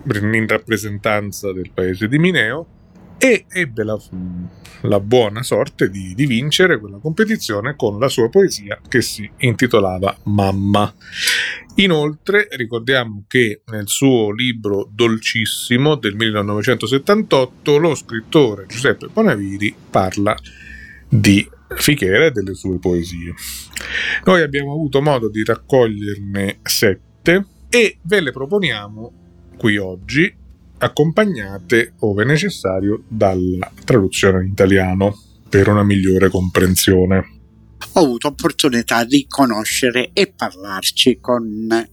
[0.04, 2.66] in rappresentanza del paese di Mineo
[3.24, 3.96] e ebbe la,
[4.80, 10.18] la buona sorte di, di, vincere quella competizione con la sua poesia che si intitolava
[10.24, 10.92] Mamma.
[11.76, 20.36] Inoltre ricordiamo che nel suo libro Dolcissimo del 1978 lo scrittore Giuseppe Bonaviri parla
[21.08, 23.34] di Fichera e delle sue poesie.
[24.24, 29.12] Noi abbiamo avuto modo di raccoglierne sette e ve le proponiamo
[29.56, 30.40] qui oggi
[30.82, 35.16] accompagnate, ove necessario, dalla traduzione in italiano
[35.48, 37.40] per una migliore comprensione.
[37.94, 41.88] Ho avuto opportunità di conoscere e parlarci con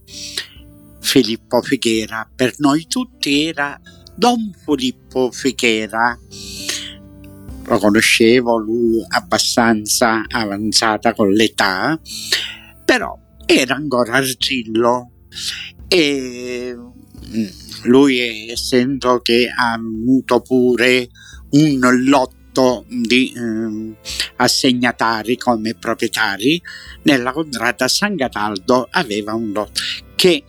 [1.00, 2.28] Filippo Fichera.
[2.34, 3.78] Per noi tutti era
[4.16, 6.18] Don Filippo Fichera.
[7.64, 12.00] Lo conoscevo, lui abbastanza avanzata con l'età,
[12.84, 15.10] però era ancora arzillo
[15.86, 21.08] e mm, lui essendo che ha avuto pure
[21.50, 23.96] un lotto di eh,
[24.36, 26.60] assegnatari come proprietari.
[27.02, 29.80] Nella contrada San Cataldo aveva un lotto
[30.14, 30.44] che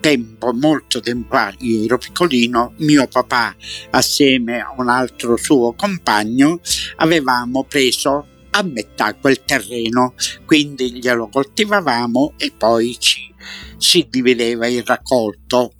[0.00, 3.54] tempo, molto tempo fa, io ero piccolino, mio papà
[3.90, 6.60] assieme a un altro suo compagno
[6.96, 10.14] avevamo preso a metà quel terreno,
[10.44, 13.34] quindi glielo coltivavamo e poi ci,
[13.78, 15.74] si divideva il raccolto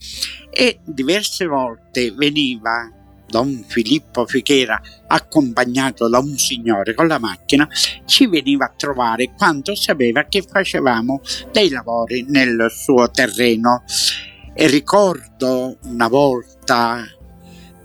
[0.57, 2.90] e diverse volte veniva
[3.28, 7.68] Don Filippo Fichera, accompagnato da un signore con la macchina,
[8.07, 11.20] ci veniva a trovare quando sapeva che facevamo
[11.52, 13.84] dei lavori nel suo terreno.
[14.54, 17.04] E ricordo una volta,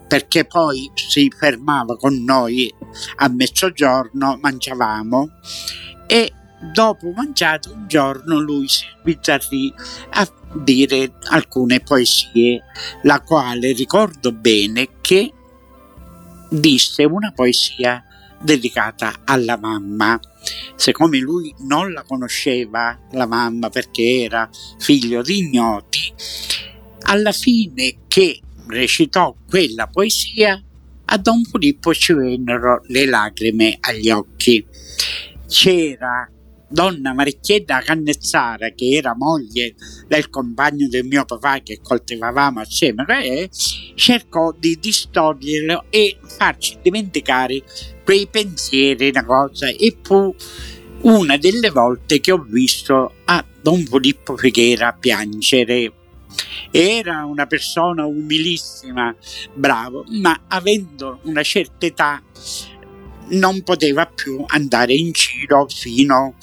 [0.07, 2.73] perché poi si fermava con noi
[3.17, 5.29] a mezzogiorno, mangiavamo
[6.07, 6.31] e
[6.73, 9.73] dopo mangiato un giorno lui si sbizzarrì
[10.11, 12.63] a dire alcune poesie,
[13.03, 15.31] la quale ricordo bene che
[16.49, 18.03] disse una poesia
[18.41, 20.19] dedicata alla mamma.
[20.75, 24.49] Siccome lui non la conosceva, la mamma, perché era
[24.79, 26.13] figlio di ignoti,
[27.03, 30.61] alla fine che recitò quella poesia
[31.13, 34.65] a Don Filippo ci vennero le lacrime agli occhi.
[35.47, 36.29] C'era
[36.71, 39.75] donna Maricchietta Cannezzara, che era moglie
[40.07, 43.49] del compagno del mio papà che coltivavamo assieme e
[43.95, 47.61] cercò di distoglierlo e farci dimenticare
[48.03, 50.33] quei pensieri, una cosa, e fu
[51.01, 55.93] una delle volte che ho visto a Don Filippo Figuera piangere.
[56.71, 59.13] Era una persona umilissima,
[59.53, 62.23] bravo, ma avendo una certa età
[63.31, 66.35] non poteva più andare in giro fino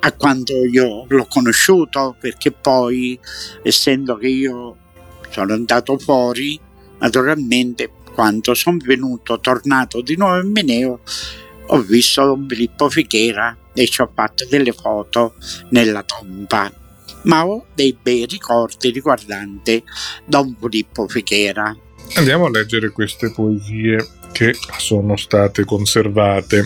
[0.00, 3.18] a quando io l'ho conosciuto, perché poi,
[3.62, 4.76] essendo che io
[5.30, 6.58] sono andato fuori,
[6.98, 11.00] naturalmente quando sono venuto, tornato di nuovo in Meneo,
[11.66, 15.34] ho visto Don Filippo Fichera e ci ho fatto delle foto
[15.70, 16.72] nella tomba.
[17.22, 19.82] Ma ho dei bei ricordi riguardanti
[20.26, 21.74] Don Filippo Fichera.
[22.16, 23.96] Andiamo a leggere queste poesie
[24.34, 26.64] che sono state conservate.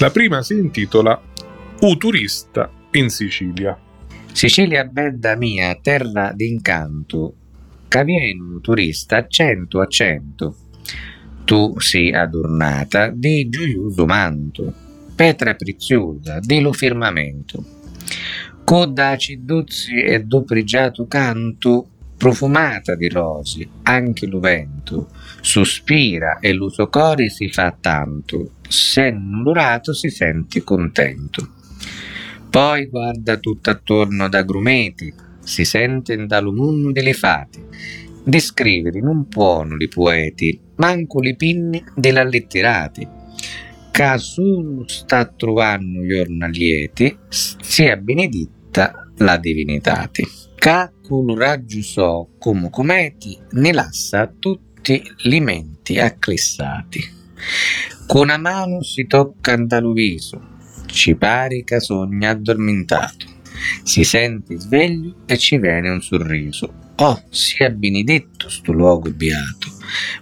[0.00, 1.18] La prima si intitola
[1.80, 3.74] U turista in Sicilia.
[4.32, 7.34] Sicilia bella mia, terra d'incanto,
[7.88, 10.56] un turista cento a cento.
[11.44, 14.70] Tu sii adornata di gioioso manto,
[15.14, 17.64] petra preziosa di lo firmamento.
[18.62, 25.08] Coda ciduzzi e do pregiato canto, profumata di rosi, anche lo vento,
[25.46, 31.52] sospira e lo suo cori si fa tanto, se onorato si sente contento.
[32.50, 37.64] Poi guarda tutto attorno da grumeti, si sente dallo mondo delle fate,
[38.24, 43.06] descrivere non puono li poeti, manco li pinni della letterati,
[43.92, 50.24] ca sta trovando giornalieti, sia beneditta la divinitate.
[50.56, 54.65] Ca con raggio so come cometi, ne lassa tutti
[55.22, 57.00] li menti acclissati.
[58.06, 60.40] Con una mano si tocca dal viso,
[60.86, 63.26] ci pare che sogna addormentato.
[63.82, 66.72] Si sente sveglio e ci viene un sorriso.
[66.96, 69.68] Oh, sia benedetto sto luogo beato.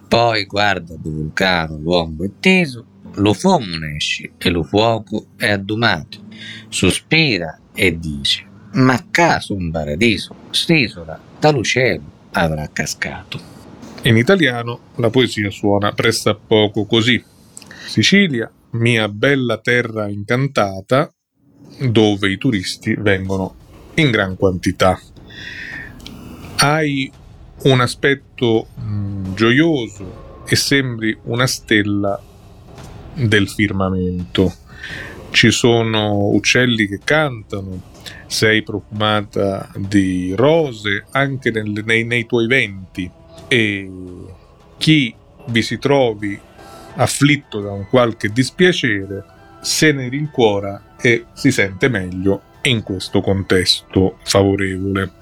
[0.08, 6.24] Poi guarda do vulcano l'uomo è teso, lo fumo esce e lo fuoco è addumato.
[6.68, 12.02] Sospira e dice, ma caso un paradiso, st'isola dallo cielo
[12.32, 13.53] avrà cascato.
[14.06, 17.24] In italiano la poesia suona pressappoco così.
[17.86, 21.10] Sicilia, mia bella terra incantata,
[21.88, 23.54] dove i turisti vengono
[23.94, 25.00] in gran quantità.
[26.56, 27.10] Hai
[27.62, 32.22] un aspetto mh, gioioso e sembri una stella
[33.14, 34.52] del firmamento.
[35.30, 37.80] Ci sono uccelli che cantano,
[38.26, 43.10] sei profumata di rose anche nel, nei, nei tuoi venti
[43.54, 43.88] e
[44.78, 45.14] chi
[45.46, 46.36] vi si trovi
[46.96, 49.24] afflitto da un qualche dispiacere
[49.60, 55.12] se ne rincuora e si sente meglio in questo contesto favorevole.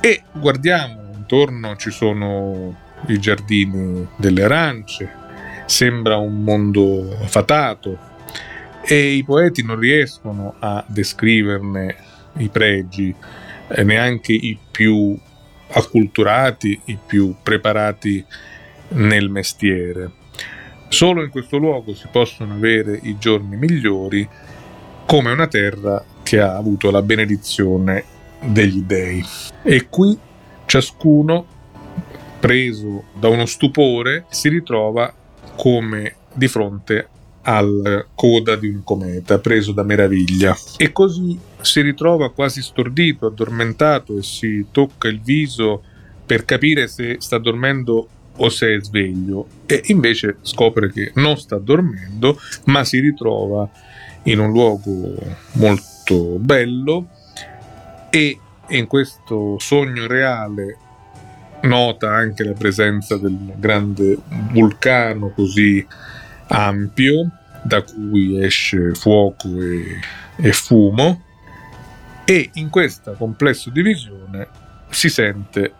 [0.00, 2.76] E guardiamo intorno, ci sono
[3.08, 5.10] i giardini delle arance,
[5.66, 7.98] sembra un mondo fatato
[8.82, 11.96] e i poeti non riescono a descriverne
[12.36, 13.12] i pregi,
[13.82, 15.18] neanche i più
[15.72, 18.24] acculturati, i più preparati
[18.88, 20.12] nel mestiere.
[20.88, 24.28] Solo in questo luogo si possono avere i giorni migliori
[25.06, 28.04] come una terra che ha avuto la benedizione
[28.40, 29.24] degli dei.
[29.62, 30.18] E qui
[30.66, 31.46] ciascuno,
[32.40, 35.12] preso da uno stupore, si ritrova
[35.56, 37.08] come di fronte
[37.56, 40.56] alla coda di un cometa, preso da meraviglia.
[40.76, 45.82] E così si ritrova quasi stordito, addormentato e si tocca il viso
[46.24, 51.58] per capire se sta dormendo o se è sveglio e invece scopre che non sta
[51.58, 53.68] dormendo ma si ritrova
[54.24, 55.14] in un luogo
[55.54, 57.08] molto bello
[58.08, 58.38] e
[58.68, 60.78] in questo sogno reale
[61.62, 64.16] nota anche la presenza del grande
[64.52, 65.84] vulcano così
[66.46, 70.00] ampio da cui esce fuoco e,
[70.36, 71.22] e fumo
[72.24, 74.48] e in questa complessa divisione
[74.90, 75.74] si sente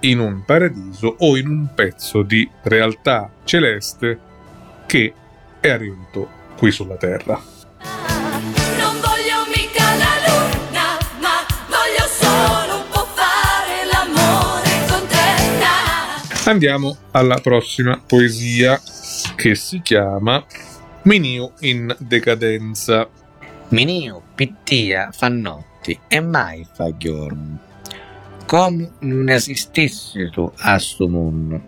[0.00, 4.18] in un paradiso o in un pezzo di realtà celeste
[4.86, 5.14] che
[5.60, 7.40] è arrivato qui sulla terra.
[16.44, 18.80] Andiamo alla prossima poesia
[19.34, 20.44] che si chiama
[21.06, 23.08] Minio in decadenza.
[23.68, 27.56] Minio pittia fa notti e mai fa giorni.
[28.44, 31.60] Come non esistesse tu a sto mondo,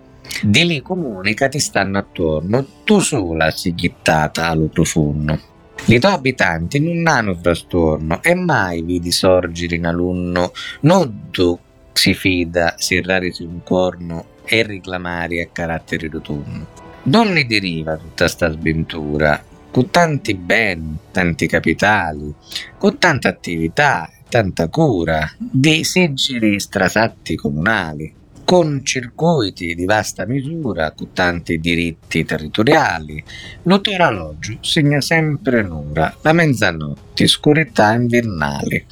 [0.42, 5.38] Di lì comunica ti stanno attorno, tu sola si chittata allo profondo.
[5.84, 11.56] I tuoi abitanti non hanno frastorno e mai vidi sorgere in alunno, non tu
[11.92, 16.87] si fida, si rarisi un corno e reclamare a carattere rotondo.
[17.08, 22.34] Non ne deriva tutta sta sventura, con tanti beni, tanti capitali,
[22.76, 31.14] con tanta attività, tanta cura, dei seggi strasatti comunali, con circuiti di vasta misura, con
[31.14, 33.24] tanti diritti territoriali.
[33.62, 38.84] L'orologio segna sempre l'ora, la mezzanotte, oscurità invernale.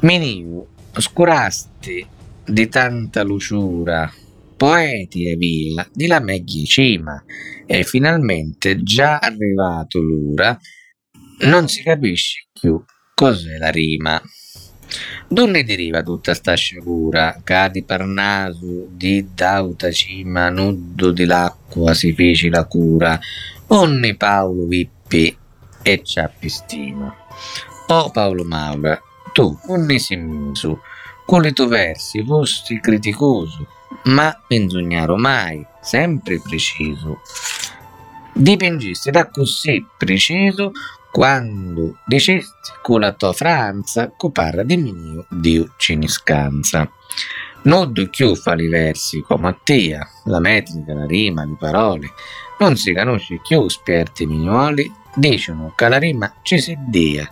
[0.00, 2.06] Meniu, oscurasti
[2.46, 4.10] di tanta luciura,
[4.56, 7.22] poeti e via, di la meglio cima,
[7.66, 10.58] e finalmente già arrivato l'ora,
[11.40, 12.82] non si capisce più
[13.14, 14.20] cos'è la rima.
[15.28, 22.48] Donne deriva tutta sta sciagura, cadi Parnaso, di dauta cima, nudo di l'acqua si fece
[22.48, 23.18] la cura,
[23.68, 25.36] onne Paolo Vippi
[25.82, 27.14] e ciappi stima.
[27.88, 29.00] O Paolo Maura,
[29.32, 30.80] tu, onne si muso,
[31.24, 33.66] con i tuoi versi fosti criticoso,
[34.04, 37.20] ma menzognaro mai, sempre preciso.
[38.32, 40.72] Dipingesti da così preciso
[41.10, 46.90] quando dicesti con la tua franza parla di mio Dio ciniscanza.
[47.62, 52.12] Non più fa i versi come a te, la metrica, la rima, le parole.
[52.58, 57.28] Non si conosce più sperti minuoli, dicono che la rima ci si dia,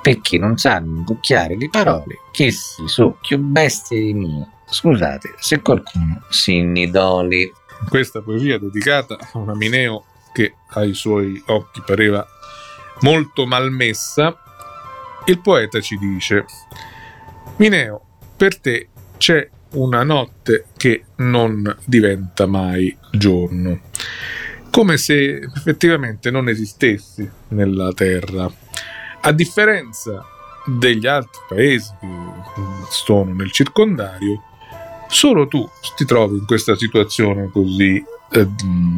[0.00, 4.50] perché non sanno incucchiare le parole, che si so più bestie di mio.
[4.72, 7.52] Scusate se qualcuno si innidoli.
[7.90, 12.26] Questa poesia dedicata a una Mineo che ai suoi occhi pareva
[13.00, 14.34] molto malmessa,
[15.26, 16.46] il poeta ci dice,
[17.56, 18.00] Mineo,
[18.34, 23.80] per te c'è una notte che non diventa mai giorno,
[24.70, 28.50] come se effettivamente non esistessi nella terra.
[29.20, 30.24] A differenza
[30.64, 32.08] degli altri paesi che
[32.88, 34.44] sono nel circondario,
[35.12, 38.48] solo tu ti trovi in questa situazione così eh,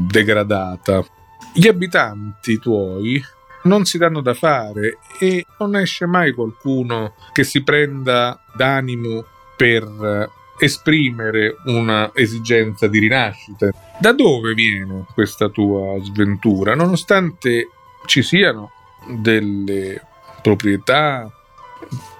[0.08, 1.04] degradata.
[1.52, 3.22] Gli abitanti tuoi
[3.64, 9.24] non si danno da fare e non esce mai qualcuno che si prenda d'animo
[9.56, 13.70] per esprimere una esigenza di rinascita.
[13.98, 16.74] Da dove viene questa tua sventura?
[16.74, 17.68] Nonostante
[18.06, 18.70] ci siano
[19.08, 20.00] delle
[20.42, 21.30] proprietà,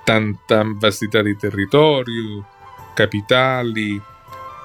[0.03, 2.45] tanta vastità di territorio,
[2.95, 4.01] capitali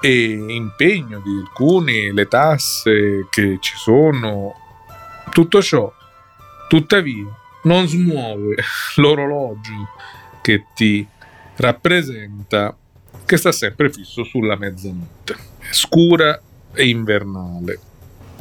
[0.00, 4.54] e impegno di alcuni, le tasse che ci sono,
[5.30, 5.92] tutto ciò
[6.70, 7.26] Tuttavia,
[7.64, 8.54] non smuove
[8.94, 9.88] l'orologio
[10.40, 11.04] che ti
[11.56, 12.76] rappresenta
[13.26, 15.34] che sta sempre fisso sulla mezzanotte,
[15.72, 16.40] scura
[16.72, 17.80] e invernale.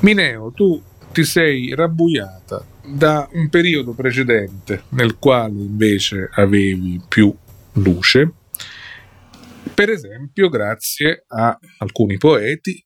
[0.01, 0.79] Mineo, tu
[1.11, 7.35] ti sei rabbuiata da un periodo precedente nel quale invece avevi più
[7.73, 8.31] luce,
[9.73, 12.83] per esempio grazie a alcuni poeti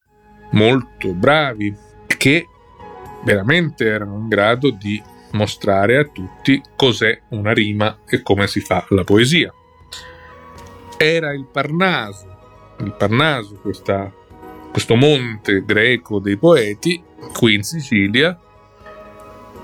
[0.52, 1.76] molto bravi
[2.18, 2.48] che
[3.24, 5.02] veramente erano in grado di
[5.32, 9.54] mostrare a tutti cos'è una rima e come si fa la poesia.
[10.98, 14.12] Era il Parnaso, il Parnaso, questa,
[14.72, 17.04] questo monte greco dei poeti
[17.34, 18.40] qui in Sicilia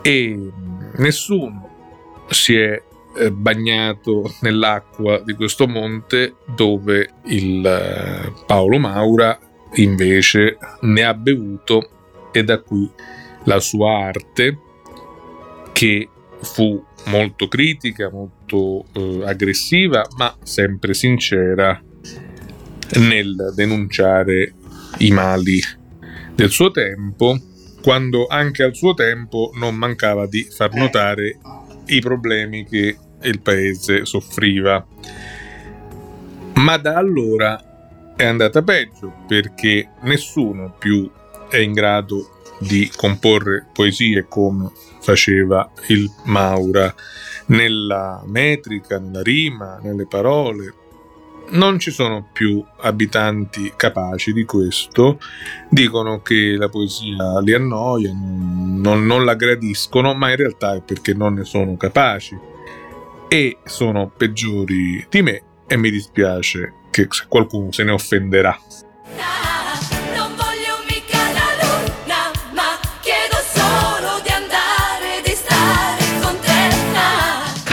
[0.01, 0.51] e
[0.95, 2.82] nessuno si è
[3.18, 9.38] eh, bagnato nell'acqua di questo monte dove il eh, Paolo Maura
[9.74, 11.89] invece ne ha bevuto
[12.32, 12.89] e da qui
[13.45, 14.60] la sua arte
[15.72, 16.10] che
[16.41, 21.82] fu molto critica, molto eh, aggressiva, ma sempre sincera
[22.95, 24.53] nel denunciare
[24.99, 25.60] i mali
[26.36, 27.38] del suo tempo,
[27.82, 31.38] quando anche al suo tempo non mancava di far notare
[31.89, 34.85] i problemi che il paese soffriva.
[36.55, 41.09] Ma da allora è andata peggio perché nessuno più
[41.49, 46.93] è in grado di comporre poesie come faceva il Maura
[47.47, 50.73] nella metrica, nella rima, nelle parole.
[51.51, 55.19] Non ci sono più abitanti capaci di questo,
[55.69, 61.13] dicono che la poesia li annoia, non, non la gradiscono, ma in realtà è perché
[61.13, 62.37] non ne sono capaci.
[63.27, 68.57] E sono peggiori di me e mi dispiace che qualcuno se ne offenderà.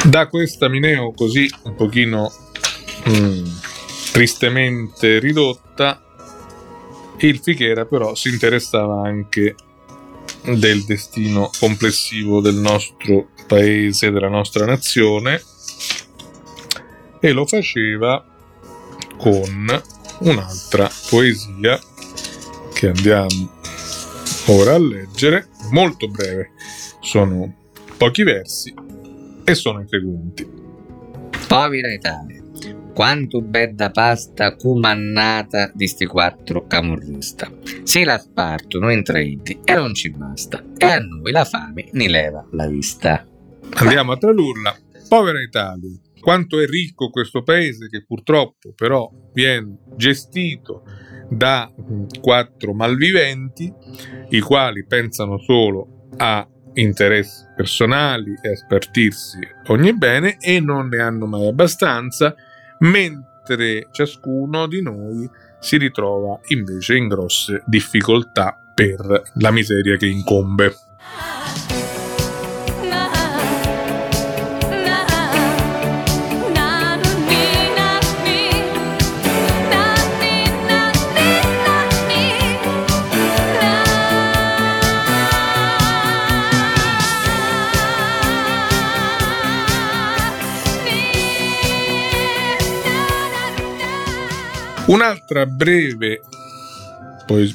[0.04, 2.32] Da questa Mineo così un pochino
[3.08, 3.44] mm,
[4.16, 6.02] tristemente ridotta.
[7.18, 9.54] Il Fichera però si interessava anche
[10.42, 15.42] del destino complessivo del nostro paese, della nostra nazione
[17.20, 18.24] e lo faceva
[19.18, 19.82] con
[20.20, 21.78] un'altra poesia
[22.72, 23.50] che andiamo
[24.46, 26.52] ora a leggere, molto breve,
[27.00, 27.54] sono
[27.98, 28.72] pochi versi
[29.44, 30.48] e sono i seguenti.
[31.46, 32.35] Povera Italia,
[32.96, 37.52] quanto bella pasta comannata di sti quattro camorrista.
[37.82, 42.08] Se la spartono in tredi e non ci basta, e a noi la fame ne
[42.08, 43.22] leva la vista.
[43.74, 44.74] Andiamo a tradurla.
[45.08, 50.82] Povera Italia, quanto è ricco questo paese che purtroppo però viene gestito
[51.28, 51.70] da
[52.18, 53.70] quattro malviventi,
[54.30, 61.02] i quali pensano solo a interessi personali e a spartirsi ogni bene e non ne
[61.02, 62.34] hanno mai abbastanza,
[62.78, 70.74] mentre ciascuno di noi si ritrova invece in grosse difficoltà per la miseria che incombe.
[94.86, 96.20] Un'altra breve,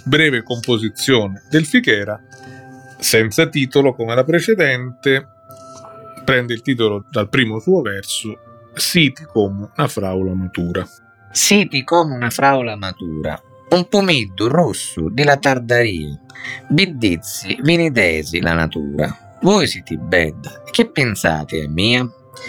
[0.03, 2.19] breve composizione del Fichera,
[2.99, 5.27] senza titolo come la precedente,
[6.25, 8.37] prende il titolo dal primo suo verso,
[8.73, 10.85] Siti come una fraula matura.
[11.31, 16.19] Siti come una fraula matura, un pomiddo rosso di la tardaria,
[16.67, 19.37] bidizzi, vinidesi la natura.
[19.41, 22.05] Voi siete bed, che pensate mia?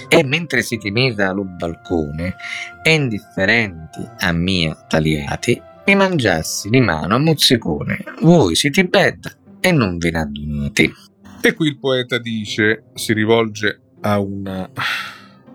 [0.09, 2.35] E mentre siete mesa allo balcone,
[2.83, 8.05] e indifferenti a mia tagliati, mi mangiassi di mano a mozzicone.
[8.21, 10.93] Voi siete bed e non ve ne adunate.
[11.41, 14.71] E qui il poeta dice, si rivolge a una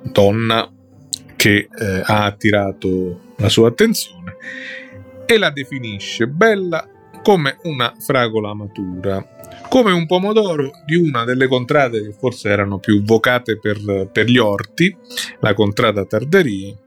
[0.02, 0.70] donna
[1.36, 4.36] che eh, ha attirato la sua attenzione
[5.26, 6.86] e la definisce bella
[7.22, 9.37] come una fragola matura,
[9.70, 14.38] come un pomodoro di una delle contrade che forse erano più vocate per, per gli
[14.38, 14.96] orti,
[15.40, 16.78] la contrada Tardarii,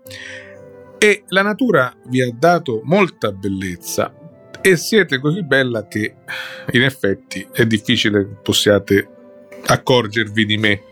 [0.99, 4.15] e la natura vi ha dato molta bellezza
[4.61, 6.17] e siete così bella che
[6.73, 9.09] in effetti è difficile che possiate
[9.67, 10.83] accorgervi di me.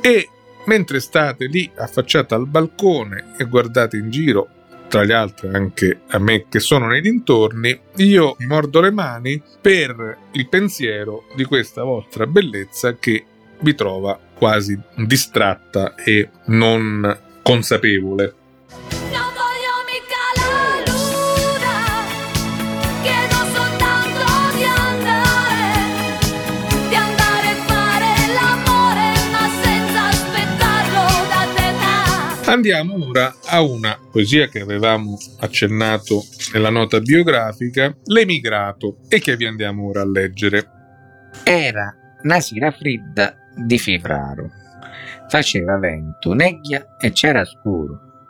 [0.00, 0.28] E
[0.66, 4.48] mentre state lì affacciata al balcone e guardate in giro
[4.90, 10.18] tra le altre anche a me che sono nei dintorni, io mordo le mani per
[10.32, 13.24] il pensiero di questa vostra bellezza che
[13.60, 18.34] vi trova quasi distratta e non consapevole.
[32.50, 39.46] Andiamo ora a una poesia che avevamo accennato nella nota biografica, L'emigrato, e che vi
[39.46, 40.68] andiamo ora a leggere.
[41.44, 41.94] Era
[42.24, 44.50] una sera fredda di febbraio.
[45.28, 48.26] Faceva vento, nebbia e c'era scuro.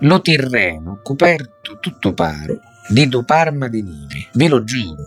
[0.00, 2.58] Lo terreno coperto tutto paro
[2.88, 5.06] di due parma di neve, ve lo giuro.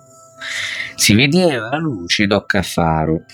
[0.96, 3.26] Si vedeva la luce d'occa faro.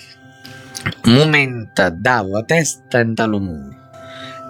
[1.03, 3.80] Momenta davo a testa in talo muro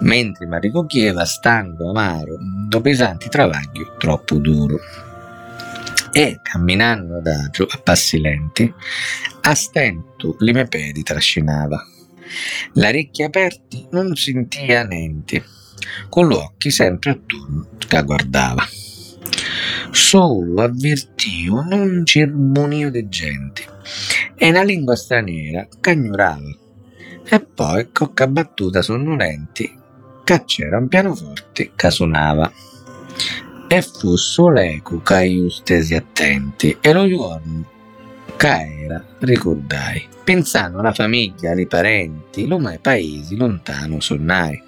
[0.01, 2.37] mentre mi ricoglieva stanco, amaro,
[2.67, 4.79] do pesanti travaglio troppo duro.
[6.11, 8.71] E camminando adagio a passi lenti,
[9.41, 11.85] a stento le mie piedi trascinava.
[12.73, 15.43] La orecchie aperti non sentia niente,
[16.09, 18.63] con gli occhi sempre attorno che guardava.
[19.91, 23.65] Solo avvertio un cermonio di gente
[24.35, 26.57] e una lingua straniera che ignorava.
[27.23, 29.79] E poi, cocca battuta sonnolenti,
[30.31, 32.49] che c'era un pianoforte che suonava.
[33.67, 34.15] E fu
[34.49, 37.69] l'eco che io stesi attenti e lo giorno
[38.37, 44.61] che era, ricordai, pensando alla famiglia, ai parenti, lo mai paesi lontano sonnai.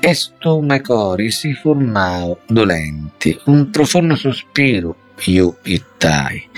[0.00, 4.96] E sto mai cori si formavo dolenti, un profondo sospiro
[5.26, 6.48] io ittai,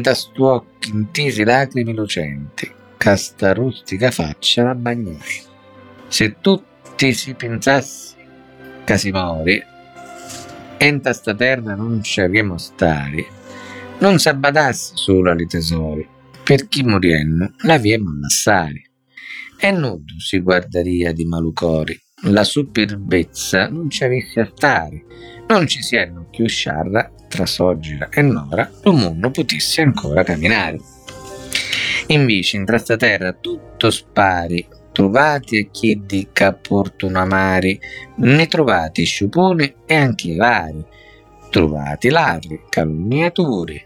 [0.00, 5.42] da sto occhi intesi lacrime lucenti, che sta rustica faccia la bagnai.
[6.08, 6.68] Se tutto
[7.34, 8.14] pensasse
[8.84, 9.66] che si muore,
[10.76, 13.26] enta sta terra non ci avremo stare,
[14.00, 16.06] non si abbadasse solo alle tesori,
[16.44, 18.90] per chi morienno la viemo ammassare.
[19.56, 25.04] E nudo si guardaria di malucori, la superbezza non ci avesse a stare,
[25.48, 30.78] non ci siano più sciarra tra Soggira e Nora, lo mondo potesse ancora camminare.
[32.08, 34.66] Invece in questa terra tutto spari,
[35.00, 37.80] trovati e chiedi che portano amari,
[38.16, 40.84] ne trovati sciuponi e anche vari,
[41.48, 43.82] trovati ladri, calunniatori,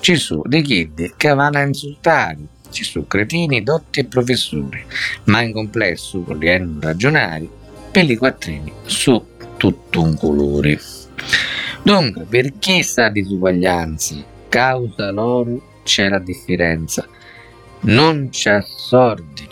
[0.00, 2.38] ci sono dei chiedi che vanno a insultare,
[2.70, 4.82] ci sono cretini, dotti e professori,
[5.24, 7.46] ma in complesso vogliono ragionare
[7.90, 9.22] per i quattrini su
[9.58, 10.80] tutto un colore.
[11.82, 14.14] Dunque, perché sta disuguaglianza?
[14.48, 17.06] Causa loro c'è la differenza.
[17.82, 19.46] Non c'è sordi,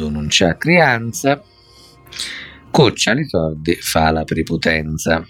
[0.00, 1.42] chiedo, non c'è crianza,
[2.70, 5.24] coccia i sordi fa la prepotenza.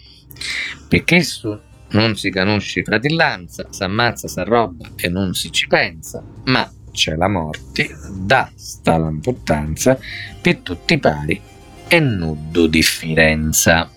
[0.89, 1.59] Perché su
[1.91, 7.91] non si conosce fratellanza, s'ammazza, s'arroba e non si ci pensa, ma c'è la morte,
[8.13, 9.99] dà sta l'importanza
[10.41, 11.41] per tutti pari
[11.89, 13.91] e nudo differenza.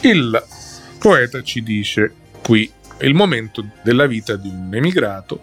[0.00, 0.42] Il
[0.98, 2.70] poeta ci dice qui
[3.00, 5.42] il momento della vita di un emigrato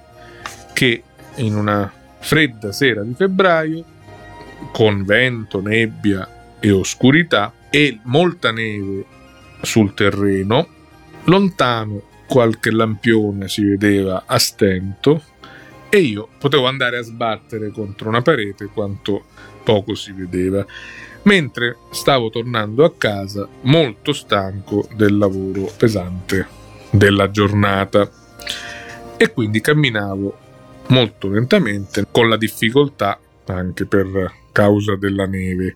[0.73, 1.03] che
[1.35, 3.94] in una fredda sera di febbraio,
[4.71, 9.05] con vento, nebbia e oscurità e molta neve
[9.61, 10.67] sul terreno,
[11.25, 15.21] lontano qualche lampione si vedeva a stento
[15.89, 19.25] e io potevo andare a sbattere contro una parete quanto
[19.63, 20.65] poco si vedeva,
[21.23, 26.47] mentre stavo tornando a casa molto stanco del lavoro pesante
[26.89, 28.09] della giornata.
[29.17, 30.37] E quindi camminavo
[30.87, 35.75] molto lentamente con la difficoltà anche per causa della neve.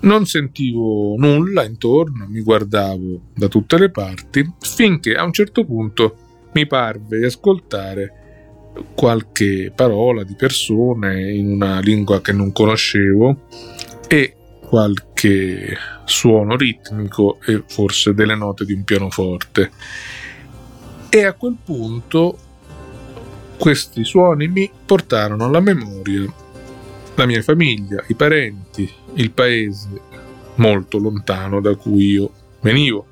[0.00, 6.16] Non sentivo nulla intorno, mi guardavo da tutte le parti, finché a un certo punto
[6.52, 8.12] mi parve di ascoltare
[8.94, 13.46] qualche parola di persone in una lingua che non conoscevo
[14.06, 15.74] e qualche
[16.04, 19.70] suono ritmico e forse delle note di un pianoforte.
[21.08, 22.38] E a quel punto
[23.58, 26.44] questi suoni mi portarono alla memoria
[27.16, 29.88] la mia famiglia, i parenti, il paese
[30.56, 33.06] molto lontano da cui io venivo.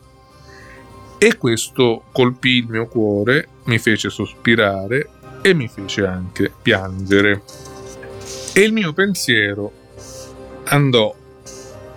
[1.18, 5.08] E questo colpì il mio cuore, mi fece sospirare
[5.40, 7.42] e mi fece anche piangere.
[8.52, 9.72] E il mio pensiero
[10.64, 11.14] andò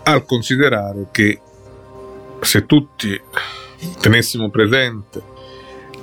[0.03, 1.41] al considerare che
[2.39, 3.19] se tutti
[3.99, 5.21] tenessimo presente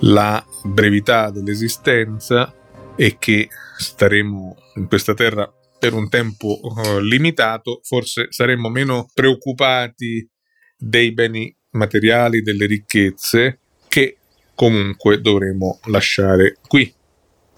[0.01, 2.53] la brevità dell'esistenza
[2.95, 3.49] e che
[3.79, 5.51] staremo in questa terra
[5.85, 10.27] per un tempo uh, limitato, forse saremmo meno preoccupati
[10.79, 14.17] dei beni materiali, delle ricchezze che
[14.55, 16.91] comunque dovremo lasciare qui.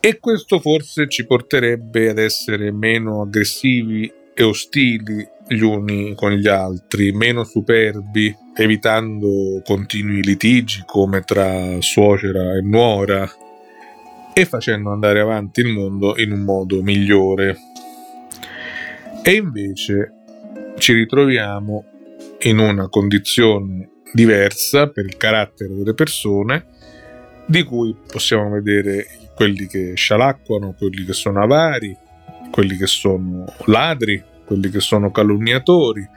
[0.01, 6.49] E questo forse ci porterebbe ad essere meno aggressivi e ostili gli uni con gli
[6.49, 13.31] altri, meno superbi, evitando continui litigi come tra suocera e nuora
[14.33, 17.75] e facendo andare avanti il mondo in un modo migliore.
[19.29, 20.13] E invece
[20.79, 21.85] ci ritroviamo
[22.43, 26.67] in una condizione diversa per il carattere delle persone,
[27.45, 29.05] di cui possiamo vedere
[29.35, 31.93] quelli che scialacquano, quelli che sono avari,
[32.53, 36.09] quelli che sono ladri, quelli che sono calunniatori,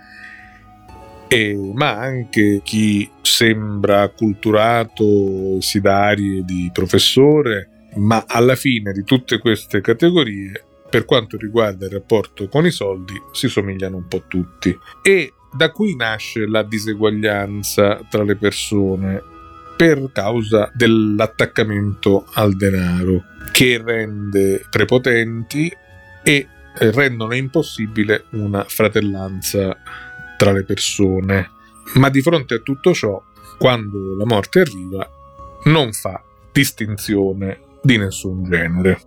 [1.28, 9.04] e, ma anche chi sembra acculturato, si dà arie di professore, ma alla fine di
[9.04, 14.24] tutte queste categorie, per quanto riguarda il rapporto con i soldi, si somigliano un po'
[14.28, 14.78] tutti.
[15.02, 19.24] E da qui nasce la diseguaglianza tra le persone,
[19.80, 23.24] per causa dell'attaccamento al denaro
[23.54, 25.72] che rende prepotenti
[26.22, 29.78] e rendono impossibile una fratellanza
[30.38, 31.50] tra le persone.
[31.96, 33.22] Ma di fronte a tutto ciò,
[33.58, 35.10] quando la morte arriva,
[35.66, 36.22] non fa
[36.52, 39.02] distinzione di nessun genere.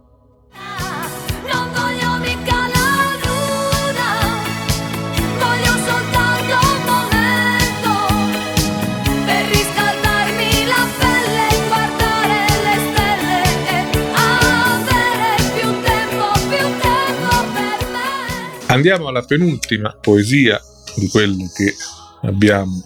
[18.73, 20.59] Andiamo alla penultima poesia
[20.97, 21.75] di quelle che
[22.23, 22.83] abbiamo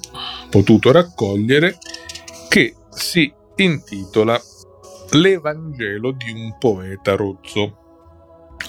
[0.51, 1.78] potuto raccogliere,
[2.49, 4.37] che si intitola
[5.11, 7.76] L'Evangelo di un poeta rozzo.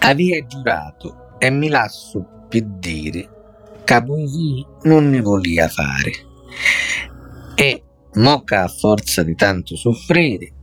[0.02, 3.30] Aveva giurato e mi lascio per dire
[3.84, 6.12] che poesia non ne volia fare.
[7.56, 10.54] E moca a forza di tanto soffrire,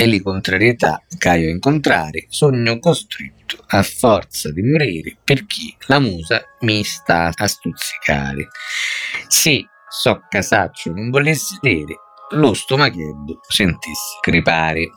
[0.00, 6.40] e le contrarietà che incontrare sogno costretto a forza di morire per chi la musa
[6.60, 8.46] mi sta a stuzzicare.
[9.26, 11.96] Se so casaccio non volesse vedere,
[12.30, 14.92] lo stomachetto sentisse crepare.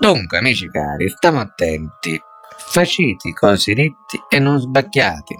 [0.00, 2.18] Dunque, amici cari, stiamo attenti,
[2.56, 5.36] facete cose rette e non sbacchiate.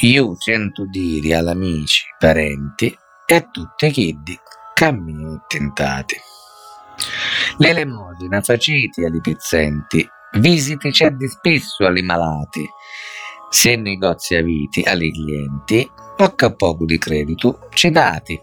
[0.00, 2.94] Io sento dire agli amici, parenti
[3.24, 4.38] e a tutti i chiddi
[4.74, 6.20] cammino tentate.
[7.58, 10.06] L'elemosina faciti agli pezzenti,
[10.38, 12.68] visiti c'è di spesso agli malati,
[13.48, 18.40] se negozi aviti agli clienti, poco a poco di credito ci dati.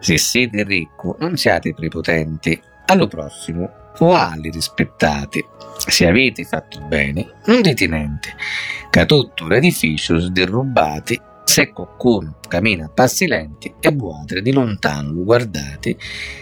[0.00, 5.44] Se siete ricco, non siate prepotenti, allo prossimo uguali rispettati.
[5.76, 8.34] Se avete fatto bene, non dite niente,
[8.90, 11.20] che tutto l'edificio sderrubati
[11.50, 15.96] se qualcuno cammina a passi lenti e vuotre di lontano lo guardate,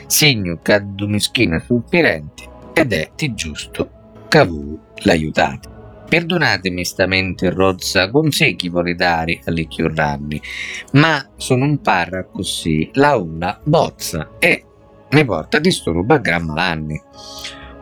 [0.06, 3.90] segno che ad un mischino sospirente ed è di giusto
[4.28, 5.76] che voi l'aiutate.
[6.10, 10.42] Perdonatemi stamente rozza consigli vorrei dare alle chiurranni,
[10.92, 14.62] ma sono un parra così, la una bozza e
[15.12, 17.00] mi porta di ruba gran malanni.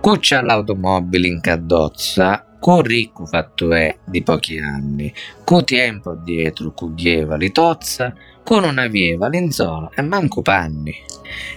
[0.01, 5.13] Cuccia l'automobile in caddozza, con ricco fatto è di pochi anni,
[5.45, 10.95] con tempo dietro cuglieva li tozza, con non aveva lenzola e manco panni.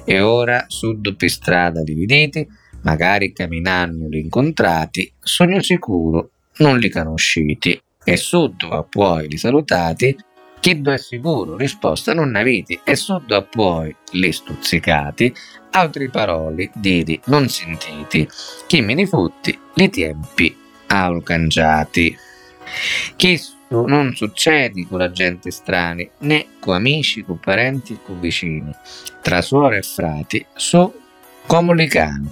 [0.06, 2.48] E ora su doppia strada li vedete,
[2.82, 10.16] magari camminando li incontrati, sogno sicuro non li conoscete, e sotto a poi li salutati,
[10.60, 15.34] Chiedo è sicuro, risposta non avete, e sotto a poi li stuzzicati,
[15.72, 18.28] altre parole dite non sentite,
[18.68, 20.59] chi me ne fotti, li tempi
[20.90, 22.18] alcangiati.
[23.18, 28.72] Questo non succede con la gente strana, né con amici, con parenti e con vicini.
[29.22, 30.94] Tra suore e frati so
[31.46, 32.30] come le cani.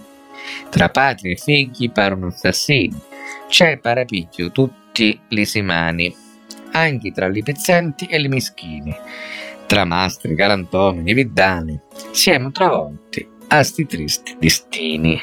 [0.69, 2.99] Tra padri e figli parono assassini.
[3.47, 6.13] C'è parapiglio tutti li simani,
[6.71, 8.95] anche tra i pezzenti e i meschini.
[9.65, 11.79] Tra mastri, galantomini viddani
[12.11, 15.19] siamo travolti a sti tristi destini.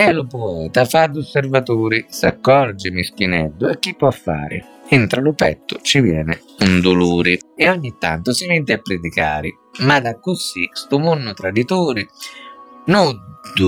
[0.00, 4.82] E lo poeta fa d'osservatori, s'accorge meschineddo e chi può fare?
[4.88, 7.38] Entra lo petto, ci viene un dolore.
[7.56, 9.48] E ogni tanto si mette a predicare,
[9.80, 12.06] ma da così sto mondo traditore
[12.86, 13.12] non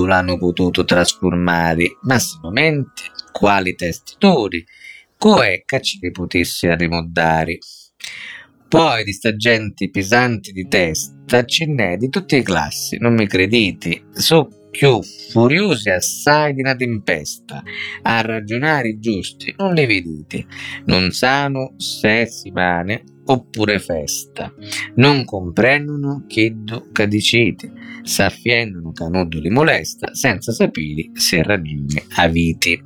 [0.07, 3.03] l'hanno potuto trasformare, massimamente
[3.33, 4.64] quali testitori,
[5.18, 7.59] che ci li potesse rimodare.
[8.68, 13.26] Poi di sta gente pesante di testa ce n'è di tutte le classi, non mi
[13.26, 17.62] credete, so più furiosi assai di una tempesta,
[18.03, 20.47] a ragionare giusti, non li vedete,
[20.87, 24.53] non sanno se si pane oppure festa,
[24.97, 26.55] non comprendono che
[26.93, 32.83] che dicete, s'affiendono che nudo li molesta, senza sapere se ragione avete.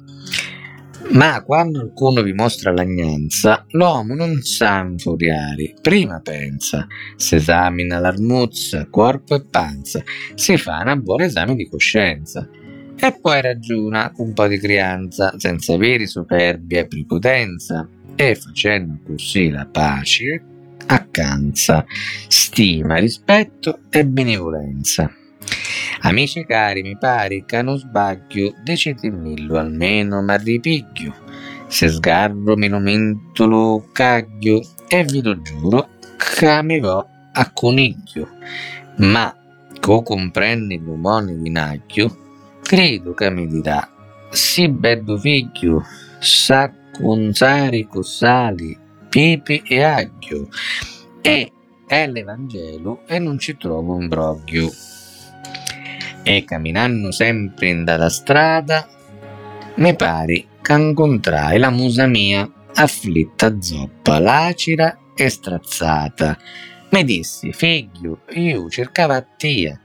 [1.10, 6.86] Ma quando qualcuno vi mostra l'agnanza, l'uomo non sa infuriare, prima pensa,
[7.16, 10.02] si esamina l'armuzza, corpo e panza,
[10.34, 12.48] si fa un buon esame di coscienza.
[12.96, 18.98] E poi ragiona con un po' di crianza, senza avere superbia e prepotenza, e facendo
[19.04, 20.42] così la pace,
[20.86, 21.84] accanza,
[22.28, 25.12] stima, rispetto e benevolenza.
[26.00, 31.14] Amici cari, mi pare che non sbaglio, decidimillo almeno, ma ripiglio.
[31.66, 38.28] Se sgarro mi lo caglio e vi lo giuro che mi vo a coniglio.
[38.96, 39.34] Ma
[39.80, 42.16] co comprendi l'umone vinacchio,
[42.62, 43.88] credo che mi dirà,
[44.30, 45.84] sì bello figlio,
[46.18, 48.76] sa consari cossali,
[49.08, 50.48] pepe e aglio,
[51.20, 51.52] e
[51.86, 54.70] è l'Evangelo e non ci trovo un broglio
[56.24, 58.88] e camminando sempre in dalla strada,
[59.76, 66.36] mi pare che incontrai la musa mia, afflitta zoppa, lacera e strazzata.
[66.90, 69.78] Mi dissi, figlio, io cercavo a tia.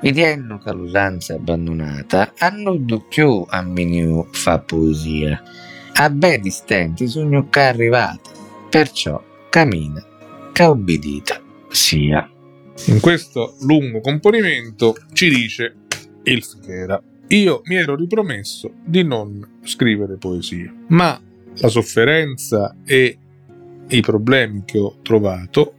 [0.00, 2.78] Vedendo che l'usanza è abbandonata, hanno
[3.08, 5.42] più a menu fa poesia.
[5.94, 8.30] A be distenti sogno che è arrivata,
[8.68, 10.04] perciò cammina,
[10.52, 12.31] che obbedita sia.
[12.86, 15.74] In questo lungo componimento ci dice
[16.24, 17.00] il Fichera.
[17.28, 21.20] Io mi ero ripromesso di non scrivere poesie, ma
[21.56, 23.18] la sofferenza e
[23.88, 25.74] i problemi che ho trovato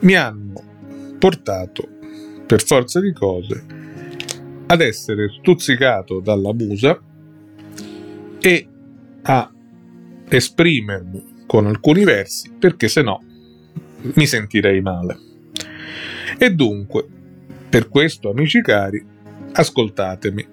[0.00, 0.62] mi hanno
[1.18, 1.88] portato,
[2.46, 3.64] per forza di cose,
[4.66, 7.00] ad essere stuzzicato dalla musa
[8.38, 8.68] e
[9.22, 9.52] a
[10.28, 13.22] esprimermi con alcuni versi perché se no
[14.14, 15.27] mi sentirei male.
[16.38, 17.04] E dunque,
[17.68, 19.04] per questo, amici cari,
[19.52, 20.46] ascoltatemi.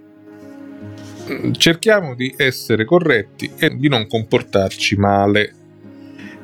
[1.51, 5.53] Cerchiamo di essere corretti e di non comportarci male.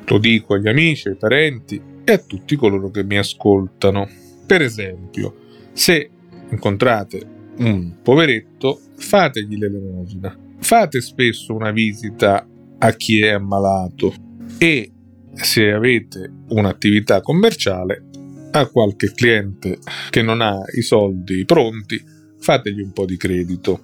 [0.05, 4.07] Lo dico agli amici, ai parenti e a tutti coloro che mi ascoltano.
[4.45, 5.35] Per esempio,
[5.73, 6.09] se
[6.51, 7.25] incontrate
[7.57, 10.37] un poveretto, fategli l'elemosina.
[10.59, 14.13] Fate spesso una visita a chi è ammalato
[14.57, 14.91] e
[15.33, 18.09] se avete un'attività commerciale
[18.51, 19.79] a qualche cliente
[20.09, 22.01] che non ha i soldi pronti,
[22.39, 23.83] fategli un po' di credito.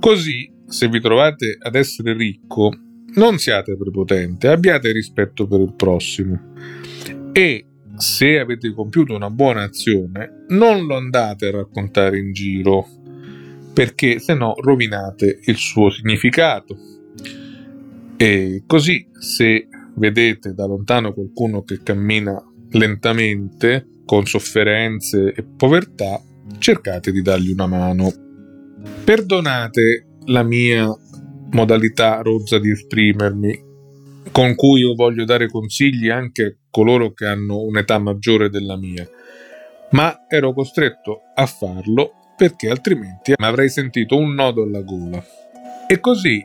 [0.00, 2.72] Così, se vi trovate ad essere ricco,
[3.14, 6.54] non siate prepotenti, abbiate rispetto per il prossimo
[7.32, 7.64] e
[7.96, 12.86] se avete compiuto una buona azione, non lo andate a raccontare in giro,
[13.72, 16.76] perché se no rovinate il suo significato.
[18.16, 22.40] E così, se vedete da lontano qualcuno che cammina
[22.70, 26.20] lentamente, con sofferenze e povertà,
[26.58, 28.12] cercate di dargli una mano.
[29.04, 30.86] Perdonate la mia
[31.50, 33.66] modalità rozza di esprimermi,
[34.30, 39.08] con cui io voglio dare consigli anche a coloro che hanno un'età maggiore della mia,
[39.90, 45.22] ma ero costretto a farlo perché altrimenti avrei sentito un nodo alla gola.
[45.88, 46.44] E così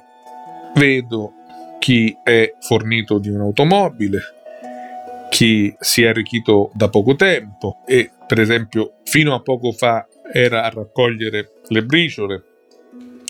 [0.76, 1.34] vedo
[1.80, 4.20] chi è fornito di un'automobile,
[5.44, 10.64] chi si è arricchito da poco tempo e per esempio fino a poco fa era
[10.64, 12.44] a raccogliere le briciole,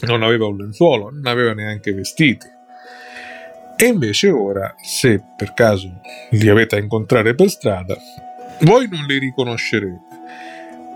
[0.02, 2.46] non aveva un lenzuolo, non aveva neanche vestiti.
[3.76, 7.98] E invece ora, se per caso li avete a incontrare per strada,
[8.60, 10.00] voi non li riconoscerete,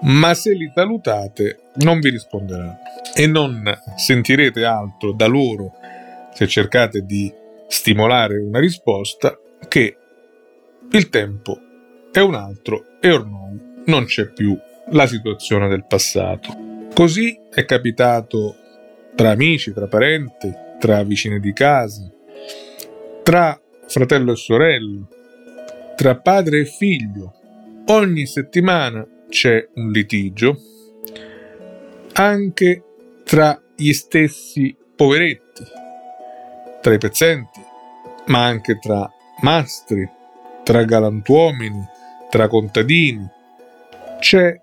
[0.04, 2.78] ma se li salutate non vi risponderanno
[3.16, 3.64] e non
[3.96, 5.74] sentirete altro da loro
[6.32, 7.34] se cercate di
[7.68, 9.36] stimolare una risposta
[9.68, 9.97] che
[10.92, 11.60] il tempo
[12.12, 14.58] è un altro e ormai non c'è più
[14.92, 16.88] la situazione del passato.
[16.94, 18.56] Così è capitato
[19.16, 22.10] tra amici, tra parenti, tra vicini di casa,
[23.24, 25.08] tra fratello e sorella,
[25.96, 27.34] tra padre e figlio.
[27.88, 30.58] Ogni settimana c'è un litigio,
[32.14, 32.84] anche
[33.24, 35.64] tra gli stessi poveretti,
[36.82, 37.60] tra i pezzenti,
[38.28, 39.10] ma anche tra
[39.42, 40.10] mastri,
[40.68, 41.88] tra galantuomini,
[42.30, 43.26] tra contadini.
[44.20, 44.60] C'è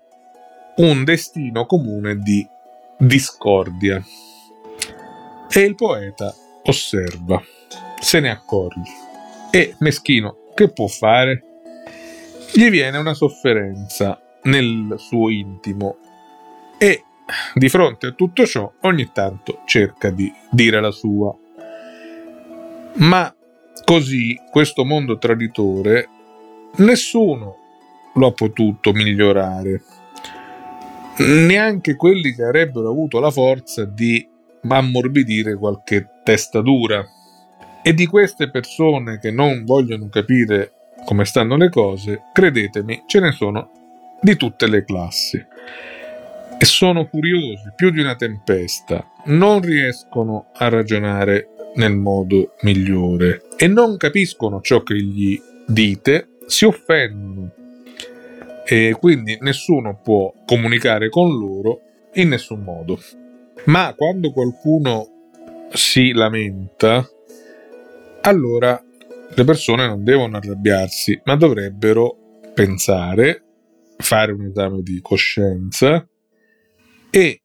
[0.75, 2.47] un destino comune di
[2.95, 3.99] discordia.
[5.49, 6.31] E il poeta
[6.65, 7.41] osserva,
[7.99, 8.91] se ne accorge.
[9.49, 11.43] E Meschino che può fare?
[12.53, 15.97] Gli viene una sofferenza nel suo intimo
[16.77, 17.03] e
[17.55, 21.35] di fronte a tutto ciò ogni tanto cerca di dire la sua.
[22.97, 23.35] Ma
[23.83, 26.07] Così questo mondo traditore
[26.77, 27.57] nessuno
[28.13, 29.81] lo ha potuto migliorare,
[31.17, 34.27] neanche quelli che avrebbero avuto la forza di
[34.67, 37.05] ammorbidire qualche testa dura.
[37.83, 40.71] E di queste persone che non vogliono capire
[41.05, 43.69] come stanno le cose, credetemi, ce ne sono
[44.21, 45.37] di tutte le classi.
[46.57, 53.67] E sono curiosi più di una tempesta, non riescono a ragionare nel modo migliore e
[53.67, 57.51] non capiscono ciò che gli dite, si offendono
[58.65, 61.81] e quindi nessuno può comunicare con loro
[62.13, 62.99] in nessun modo.
[63.65, 65.07] Ma quando qualcuno
[65.71, 67.07] si lamenta,
[68.21, 68.81] allora
[69.33, 72.17] le persone non devono arrabbiarsi, ma dovrebbero
[72.53, 73.43] pensare,
[73.97, 76.07] fare un esame di coscienza
[77.09, 77.41] e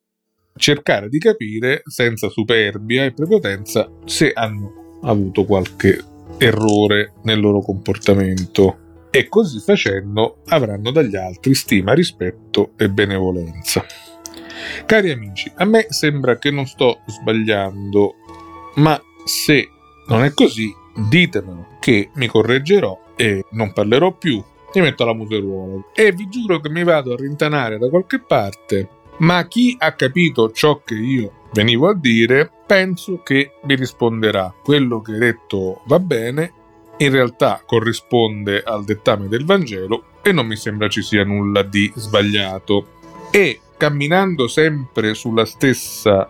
[0.61, 5.99] cercare di capire senza superbia e prepotenza se hanno avuto qualche
[6.37, 9.09] errore nel loro comportamento.
[9.11, 13.85] E così facendo avranno dagli altri stima, rispetto e benevolenza.
[14.87, 18.15] Cari amici, a me sembra che non sto sbagliando,
[18.77, 19.67] ma se
[20.09, 20.73] non è così,
[21.09, 24.45] ditemelo che mi correggerò e non parlerò più,
[24.75, 29.00] mi metto alla museruola e vi giuro che mi vado a rintanare da qualche parte
[29.21, 35.01] ma chi ha capito ciò che io venivo a dire, penso che mi risponderà quello
[35.01, 36.53] che hai detto va bene,
[36.99, 41.91] in realtà corrisponde al dettame del Vangelo e non mi sembra ci sia nulla di
[41.95, 42.99] sbagliato.
[43.31, 46.29] E camminando sempre sulla stessa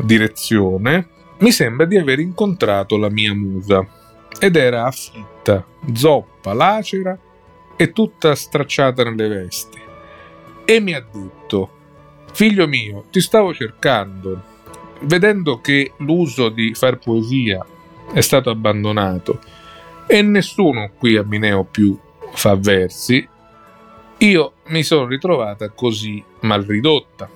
[0.00, 3.84] direzione, mi sembra di aver incontrato la mia musa
[4.38, 7.18] ed era afflitta, zoppa, lacera
[7.76, 9.80] e tutta stracciata nelle vesti.
[10.64, 11.80] E mi ha detto
[12.32, 14.50] Figlio mio, ti stavo cercando.
[15.02, 17.64] Vedendo che l'uso di far poesia
[18.12, 19.40] è stato abbandonato
[20.06, 21.98] e nessuno qui a Mineo più
[22.32, 23.26] fa versi,
[24.18, 27.28] io mi sono ritrovata così mal ridotta.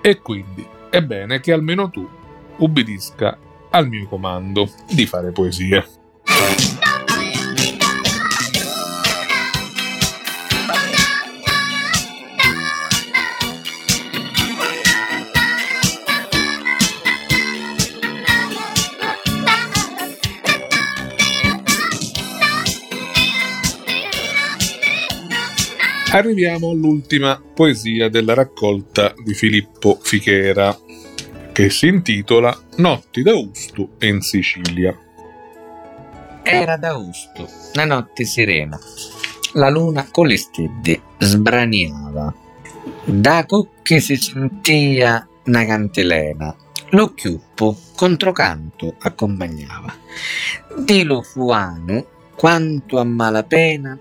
[0.00, 2.08] e quindi è bene che almeno tu
[2.56, 3.36] ubbidisca
[3.70, 5.84] al mio comando di fare poesie.
[26.18, 30.76] Arriviamo all'ultima poesia della raccolta di Filippo Fichera,
[31.52, 34.98] che si intitola Notti d'Austu in Sicilia.
[36.42, 38.76] Era d'Austu, la notte serena.
[39.52, 42.34] La luna con le stelle sbraniava.
[43.04, 46.52] Da cocche si sentia una cantilena.
[46.90, 49.94] Lo chiuppo controcanto accompagnava.
[50.78, 53.96] Di lo fuano quanto a malapena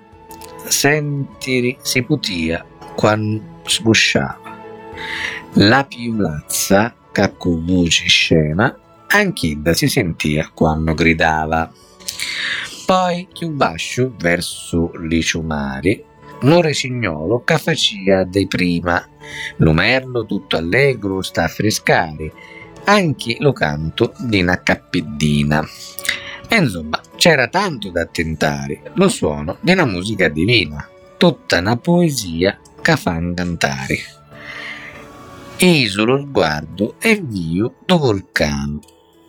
[0.69, 2.65] sentiri si putia
[2.95, 4.55] quando sbusciava.
[5.53, 6.93] La piulazza,
[7.37, 11.71] con voce scena, anch'ida si sentia quando gridava.
[12.85, 16.03] Poi più bascio verso li ciumari,
[16.41, 19.03] lo resignolo che faccia dei prima,
[19.57, 22.31] lo merlo tutto allegro sta a frescare,
[22.85, 25.67] anche lo canto di una cappiddina.
[26.49, 30.87] E insomma, c'era tanto da tentare, lo suono di una musica divina,
[31.17, 33.97] tutta una poesia che fa cantare.
[35.57, 38.79] Isolo il guardo e vio do vulcano,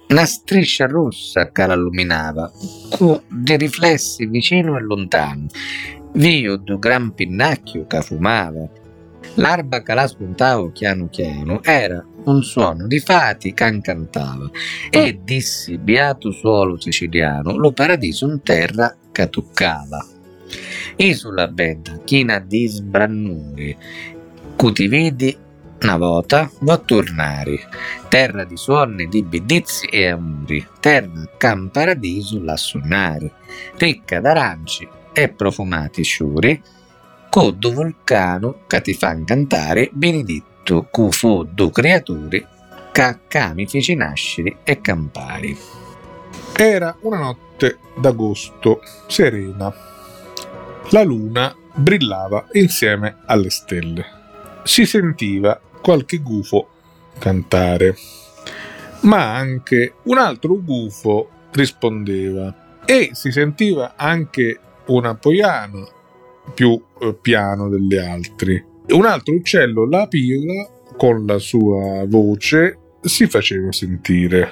[0.08, 2.52] una striscia rossa che l'illuminava,
[2.96, 5.46] con dei riflessi vicino e lontano,
[6.12, 8.68] vio do gran pinnacchio che fumava,
[9.34, 12.86] L'arba che la spuntavo piano piano era un suono.
[12.86, 14.50] Di fati che cantava
[14.90, 20.04] e dissi beato suolo siciliano lo paradiso in terra che toccava.
[20.96, 23.76] Isola bella, china di sbrannuri,
[24.56, 25.36] cu ti vedi
[25.80, 27.68] una volta va a tornare,
[28.08, 31.12] terra di suoni, di bellezze e amori, terra
[31.52, 33.32] in paradiso la suonare,
[33.76, 36.60] ricca d'aranci e profumati sciuri,
[37.30, 40.47] Coddo vulcano che ti fa cantare benedetto
[40.90, 42.46] cu fu do creatore
[42.92, 43.66] che cami
[43.96, 45.56] nascere e campari.
[46.56, 49.72] Era una notte d'agosto serena.
[50.90, 54.04] La luna brillava insieme alle stelle.
[54.64, 56.68] Si sentiva qualche gufo
[57.18, 57.96] cantare,
[59.02, 65.86] ma anche un altro gufo rispondeva e si sentiva anche una poiana
[66.54, 68.67] più eh, piano delle altre.
[68.90, 70.66] Un altro uccello, la pila,
[70.96, 74.50] con la sua voce si faceva sentire.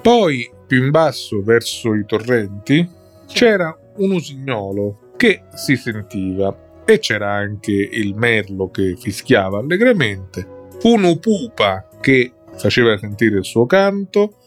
[0.00, 2.88] Poi, più in basso, verso i torrenti,
[3.26, 10.46] c'era un usignolo che si sentiva e c'era anche il merlo che fischiava allegramente,
[10.84, 14.38] un'upupa che faceva sentire il suo canto,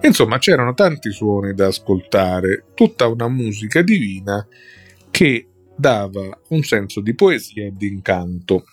[0.00, 4.46] insomma c'erano tanti suoni da ascoltare, tutta una musica divina
[5.10, 5.49] che
[5.80, 8.64] dava un senso di poesia e di incanto.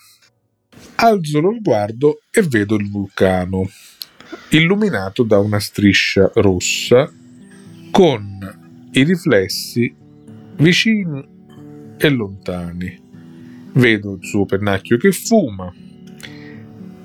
[0.96, 3.68] Alzo lo sguardo e vedo il vulcano,
[4.50, 7.10] illuminato da una striscia rossa
[7.90, 9.92] con i riflessi
[10.56, 11.26] vicini
[11.96, 13.06] e lontani.
[13.72, 15.72] Vedo il suo pennacchio che fuma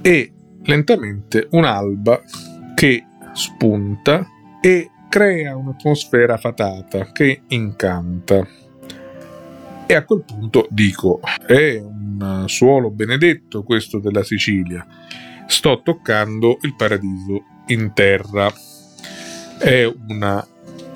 [0.02, 0.32] e
[0.64, 2.22] lentamente un'alba
[2.76, 4.28] che spunta
[4.62, 8.63] e crea un'atmosfera fatata che incanta.
[9.86, 14.86] E a quel punto dico, è un suolo benedetto questo della Sicilia.
[15.46, 18.52] Sto toccando il paradiso in terra.
[19.60, 20.46] È una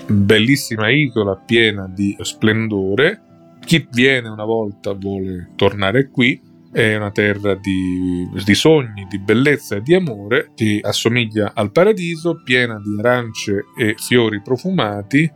[0.08, 3.22] bellissima isola piena di splendore.
[3.60, 6.42] Chi viene una volta vuole tornare qui.
[6.72, 12.42] È una terra di, di sogni, di bellezza e di amore che assomiglia al paradiso,
[12.44, 15.30] piena di arance e fiori profumati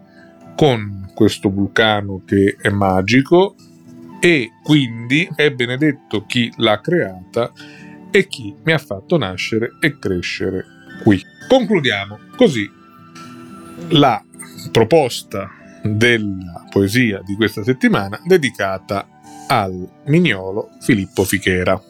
[0.61, 3.55] con questo vulcano che è magico
[4.19, 7.51] e quindi è benedetto chi l'ha creata
[8.11, 10.63] e chi mi ha fatto nascere e crescere
[11.01, 11.19] qui.
[11.47, 12.69] Concludiamo così
[13.89, 14.23] la
[14.71, 15.49] proposta
[15.81, 19.07] della poesia di questa settimana dedicata
[19.47, 21.81] al mignolo Filippo Fichera.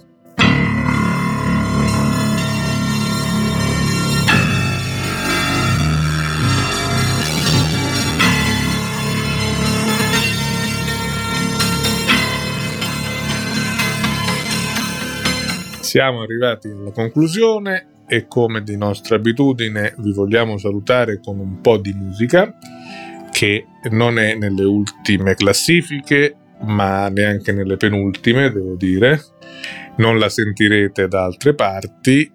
[15.92, 21.76] Siamo arrivati alla conclusione e come di nostra abitudine vi vogliamo salutare con un po'
[21.76, 22.58] di musica
[23.30, 29.20] che non è nelle ultime classifiche ma neanche nelle penultime, devo dire.
[29.98, 32.32] Non la sentirete da altre parti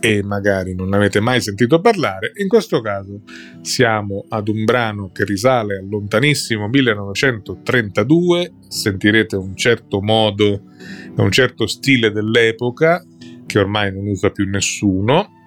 [0.00, 2.32] e magari non avete mai sentito parlare.
[2.36, 3.20] In questo caso
[3.60, 10.62] siamo ad un brano che risale al lontanissimo 1932, sentirete un certo modo,
[11.16, 13.04] un certo stile dell'epoca
[13.46, 15.38] che ormai non usa più nessuno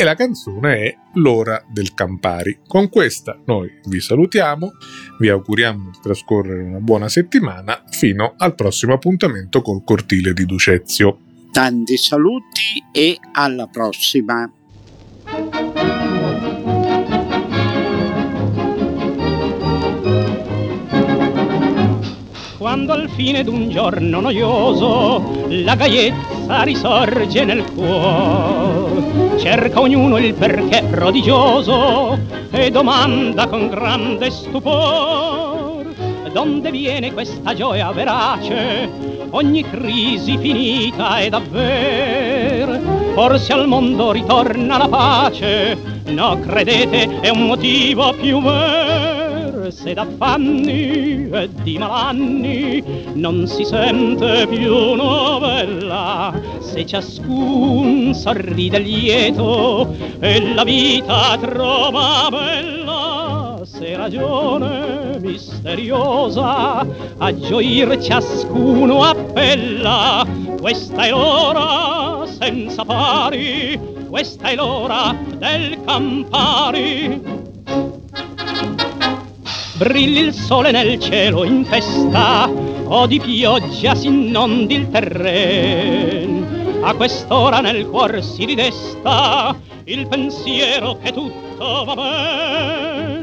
[0.00, 2.60] e la canzone è L'ora del Campari.
[2.64, 4.70] Con questa noi vi salutiamo,
[5.18, 11.27] vi auguriamo di trascorrere una buona settimana fino al prossimo appuntamento col cortile di Ducezio.
[11.58, 14.48] Tanti saluti e alla prossima.
[22.58, 30.84] Quando al fine d'un giorno noioso la gaiezza risorge nel cuore, cerca ognuno il perché
[30.88, 32.16] prodigioso
[32.52, 35.47] e domanda con grande stupor
[36.38, 38.88] donde viene questa gioia verace,
[39.30, 42.78] ogni crisi finita è davvero,
[43.14, 51.28] forse al mondo ritorna la pace, no credete è un motivo più vero se d'affanni
[51.28, 52.84] e di malanni.
[53.14, 62.87] Non si sente più novella se ciascun sorride lieto e la vita trova bella
[63.70, 66.86] se ragione misteriosa
[67.18, 70.26] a gioir ciascuno appella
[70.58, 77.20] questa è l'ora senza pari questa è l'ora del Campari.
[79.74, 86.46] Brilli il sole nel cielo in festa o di pioggia si inondi il terreno.
[86.80, 89.54] A quest'ora nel cuor si ridesta
[89.84, 93.17] il pensiero che tutto va bene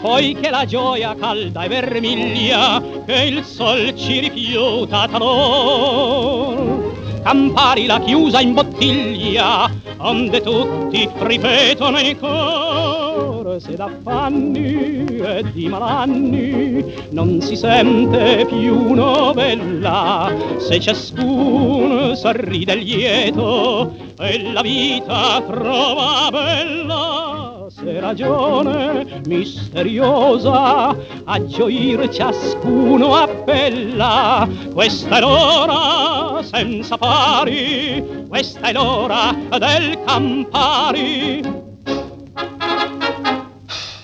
[0.00, 6.92] poi che la gioia calda e vermiglia che il sol ci rifiuta talor
[7.24, 13.56] Campari la chiusa in bottiglia onde tutti ripetono in cor.
[13.60, 24.52] Se d'affanni e di malanni non si sente più novella se ciascuno sorride lieto e
[24.52, 27.43] la vita trova bella
[27.84, 34.48] se ragione misteriosa a gioir ciascuno appella.
[34.72, 41.42] Questa è l'ora senza pari questa è l'ora del Campari.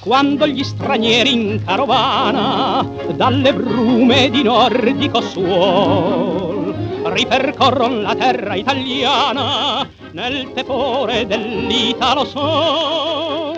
[0.01, 6.75] Quando gli stranieri in carovana dalle brume di nordico suol
[7.05, 13.50] ripercorron la terra italiana nel tepore dell'Italo sol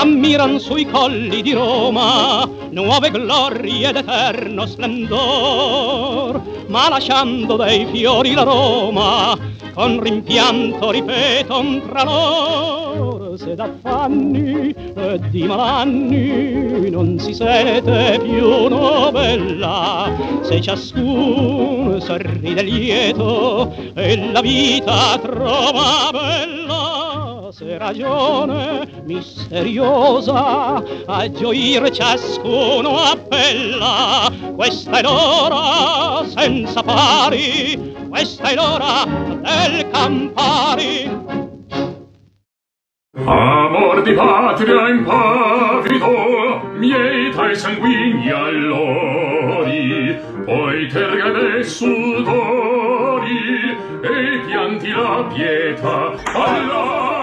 [0.00, 6.40] ammiran sui colli di Roma nuove glorie d'eterno splendor.
[6.68, 9.36] Ma lasciando dei fiori la Roma
[9.74, 13.36] con rimpianto ripeton tra lor.
[13.38, 20.10] Se d'affanni e di malanni non si sente più novella
[20.42, 27.07] se ciascuno sorride lieto e la vita trova bella
[27.50, 39.04] se ragione misteriosa a gioir ciascuno appella questa è l'ora senza pari questa è l'ora
[39.06, 41.10] del Campari
[43.24, 53.38] Amor di patria impavido, mieta e sanguigni allori, poi tergane sudori
[54.02, 57.17] e pianti la pietà allora.